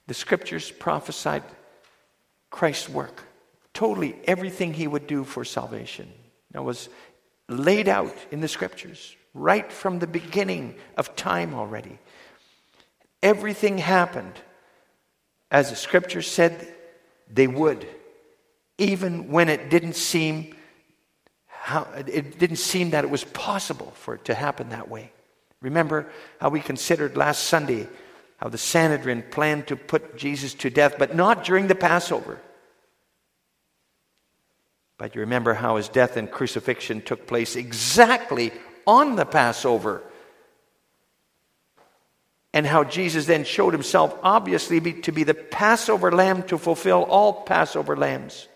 The 0.07 0.13
scriptures 0.13 0.71
prophesied 0.71 1.43
Christ's 2.49 2.89
work, 2.89 3.23
totally 3.73 4.15
everything 4.25 4.73
he 4.73 4.87
would 4.87 5.07
do 5.07 5.23
for 5.23 5.43
salvation. 5.43 6.11
That 6.51 6.63
was 6.63 6.89
laid 7.49 7.87
out 7.87 8.15
in 8.31 8.39
the 8.39 8.47
scriptures 8.47 9.15
right 9.33 9.71
from 9.71 9.99
the 9.99 10.07
beginning 10.07 10.75
of 10.97 11.15
time 11.15 11.53
already. 11.53 11.99
Everything 13.21 13.77
happened 13.77 14.39
as 15.51 15.69
the 15.69 15.75
scriptures 15.75 16.29
said 16.29 16.73
they 17.31 17.47
would, 17.47 17.87
even 18.77 19.29
when 19.29 19.49
it 19.49 19.69
didn't 19.69 19.95
seem 19.95 20.54
how, 21.65 21.87
it 21.97 22.37
didn't 22.37 22.57
seem 22.57 22.91
that 22.91 23.03
it 23.03 23.09
was 23.09 23.23
possible 23.23 23.91
for 23.95 24.13
it 24.13 24.25
to 24.25 24.35
happen 24.35 24.69
that 24.69 24.87
way. 24.87 25.11
Remember 25.61 26.07
how 26.39 26.49
we 26.49 26.59
considered 26.59 27.17
last 27.17 27.45
Sunday 27.45 27.87
how 28.37 28.49
the 28.49 28.57
Sanhedrin 28.59 29.23
planned 29.31 29.65
to 29.65 29.75
put 29.75 30.15
Jesus 30.15 30.53
to 30.53 30.69
death, 30.69 30.97
but 30.99 31.15
not 31.15 31.43
during 31.43 31.65
the 31.65 31.73
Passover. 31.73 32.39
But 34.99 35.15
you 35.15 35.21
remember 35.21 35.55
how 35.55 35.77
his 35.77 35.89
death 35.89 36.17
and 36.17 36.29
crucifixion 36.29 37.01
took 37.01 37.25
place 37.25 37.55
exactly 37.55 38.51
on 38.85 39.15
the 39.15 39.25
Passover 39.25 40.03
and 42.53 42.67
how 42.67 42.83
Jesus 42.83 43.25
then 43.25 43.43
showed 43.43 43.73
himself 43.73 44.15
obviously 44.21 45.01
to 45.01 45.11
be 45.11 45.23
the 45.23 45.33
Passover 45.33 46.11
lamb 46.11 46.43
to 46.43 46.59
fulfill 46.59 47.01
all 47.05 47.41
Passover 47.41 47.97
lambs. 47.97 48.47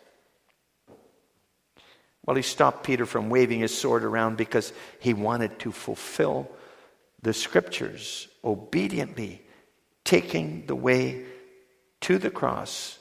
Well, 2.30 2.36
he 2.36 2.44
stopped 2.44 2.84
Peter 2.84 3.08
from 3.08 3.32
waving 3.32 3.62
his 3.62 3.76
sword 3.76 4.04
around 4.04 4.38
because 4.38 4.72
he 5.00 5.16
wanted 5.16 5.58
to 5.62 5.72
fulfill 5.72 6.48
the 7.24 7.34
scriptures 7.34 8.28
obediently, 8.44 9.42
taking 10.04 10.68
the 10.68 10.76
way 10.76 11.26
to 12.02 12.20
the 12.20 12.30
cross, 12.30 13.00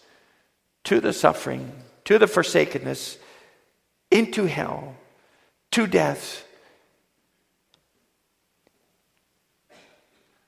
to 0.85 0.99
the 0.99 1.13
suffering, 1.13 1.71
to 2.07 2.19
the 2.19 2.27
forsakenness, 2.27 3.19
into 4.11 4.47
hell, 4.47 4.95
to 5.73 5.87
death 5.87 6.47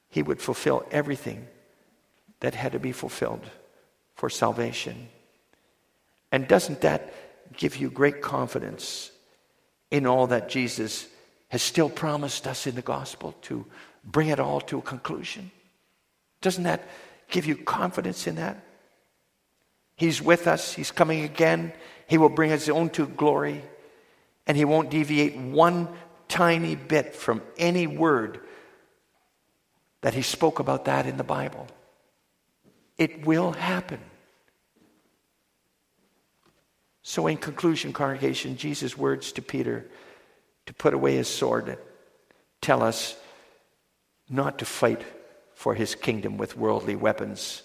he 0.09 0.23
would 0.23 0.41
fulfill 0.41 0.87
everything 0.91 1.49
that 2.41 2.55
had 2.55 2.73
to 2.73 2.79
be 2.79 2.93
fulfilled 2.93 3.45
for 4.15 4.31
salvation. 4.31 5.11
And 6.33 6.49
doesn't 6.49 6.81
that 6.81 7.13
give 7.57 7.77
you 7.77 7.91
great 7.91 8.21
confidence 8.21 9.11
in 9.91 10.07
all 10.07 10.29
that 10.29 10.49
Jesus 10.49 11.07
has 11.49 11.63
still 11.63 11.89
promised 11.89 12.47
us 12.47 12.67
in 12.67 12.75
the 12.75 12.83
gospel 12.83 13.35
to 13.43 13.67
bring 14.05 14.29
it 14.29 14.41
all 14.41 14.61
to 14.63 14.79
a 14.79 14.83
conclusion? 14.83 15.51
Doesn't 16.41 16.65
that 16.65 16.89
give 17.29 17.47
you 17.47 17.57
confidence 17.57 18.27
in 18.27 18.37
that? 18.37 18.65
He's 19.97 20.23
with 20.23 20.47
us, 20.47 20.73
He's 20.73 20.91
coming 20.91 21.23
again, 21.23 21.73
He 22.07 22.19
will 22.19 22.29
bring 22.29 22.51
His 22.51 22.69
own 22.69 22.91
to 22.91 23.07
glory, 23.07 23.63
and 24.47 24.57
He 24.57 24.65
won't 24.65 24.91
deviate 24.91 25.37
one 25.37 25.89
tiny 26.29 26.77
bit 26.77 27.15
from 27.15 27.43
any 27.59 27.87
word 27.87 28.41
that 30.01 30.15
he 30.15 30.23
spoke 30.23 30.59
about 30.59 30.87
that 30.87 31.07
in 31.07 31.17
the 31.17 31.25
Bible. 31.25 31.67
It 32.97 33.27
will 33.27 33.53
happen. 33.53 34.01
So, 37.11 37.27
in 37.27 37.39
conclusion, 37.39 37.93
congregation, 37.93 38.57
Jesus' 38.57 38.97
words 38.97 39.33
to 39.33 39.43
Peter 39.43 39.85
to 40.67 40.73
put 40.73 40.95
away 40.95 41.17
his 41.17 41.27
sword 41.27 41.77
tell 42.61 42.85
us 42.85 43.17
not 44.29 44.61
to 44.61 44.65
fight 44.65 45.03
for 45.55 45.75
his 45.75 45.97
kingdom 45.97 46.39
with 46.39 46.57
worldly 46.57 46.95
weapons, 46.95 47.65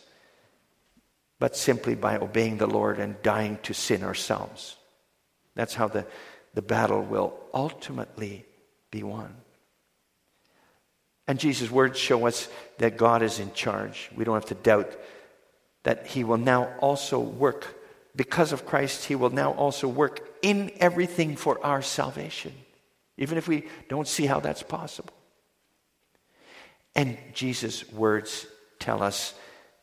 but 1.37 1.55
simply 1.55 1.93
by 1.93 2.17
obeying 2.17 2.57
the 2.57 2.65
Lord 2.65 2.97
and 2.97 3.21
dying 3.21 3.59
to 3.61 3.75
sin 3.75 4.01
ourselves. 4.01 4.77
That's 5.53 5.75
how 5.75 5.89
the, 5.89 6.07
the 6.55 6.63
battle 6.63 7.03
will 7.03 7.37
ultimately 7.53 8.47
be 8.89 9.03
won. 9.03 9.35
And 11.27 11.37
Jesus' 11.37 11.69
words 11.69 11.99
show 11.99 12.25
us 12.25 12.49
that 12.79 12.97
God 12.97 13.21
is 13.21 13.37
in 13.37 13.53
charge. 13.53 14.09
We 14.15 14.23
don't 14.23 14.33
have 14.33 14.45
to 14.45 14.55
doubt 14.55 14.97
that 15.83 16.07
He 16.07 16.23
will 16.23 16.37
now 16.37 16.73
also 16.79 17.19
work 17.19 17.74
because 18.15 18.51
of 18.51 18.65
Christ, 18.65 19.05
He 19.05 19.15
will 19.15 19.29
now 19.29 19.53
also 19.53 19.87
work 19.87 20.27
in 20.41 20.71
everything 20.79 21.35
for 21.35 21.63
our 21.65 21.81
salvation, 21.81 22.53
even 23.17 23.37
if 23.37 23.47
we 23.47 23.67
don't 23.89 24.07
see 24.07 24.25
how 24.25 24.39
that's 24.39 24.63
possible. 24.63 25.13
And 26.95 27.17
Jesus' 27.33 27.91
words 27.91 28.47
tell 28.79 29.03
us 29.03 29.33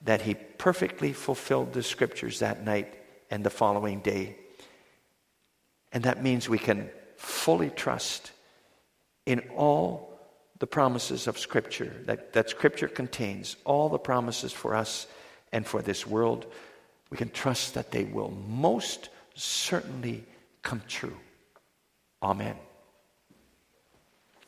that 0.03 0.23
He 0.23 0.35
perfectly 0.35 1.13
fulfilled 1.13 1.73
the 1.73 1.83
scriptures 1.83 2.39
that 2.39 2.65
night 2.65 2.95
and 3.31 3.45
the 3.45 3.51
following 3.51 4.01
day. 4.01 4.37
And 5.93 6.05
that 6.05 6.23
means 6.23 6.49
we 6.49 6.59
can 6.59 6.91
fully 7.17 7.71
trust 7.71 8.33
in 9.27 9.41
all 9.57 10.19
the 10.59 10.67
promises 10.67 11.27
of 11.27 11.39
Scripture 11.39 11.93
that, 12.07 12.33
that 12.33 12.49
Scripture 12.49 12.89
contains, 12.89 13.57
all 13.65 13.89
the 13.89 13.99
promises 13.99 14.53
for 14.53 14.75
us 14.75 15.07
and 15.53 15.67
for 15.67 15.83
this 15.83 16.07
world 16.07 16.47
we 17.13 17.19
can 17.19 17.29
trust 17.29 17.75
that 17.75 17.91
they 17.91 18.05
will 18.05 18.31
most 18.49 19.11
certainly 19.35 20.25
come 20.63 20.81
true. 20.89 21.15
Amen. 22.23 22.57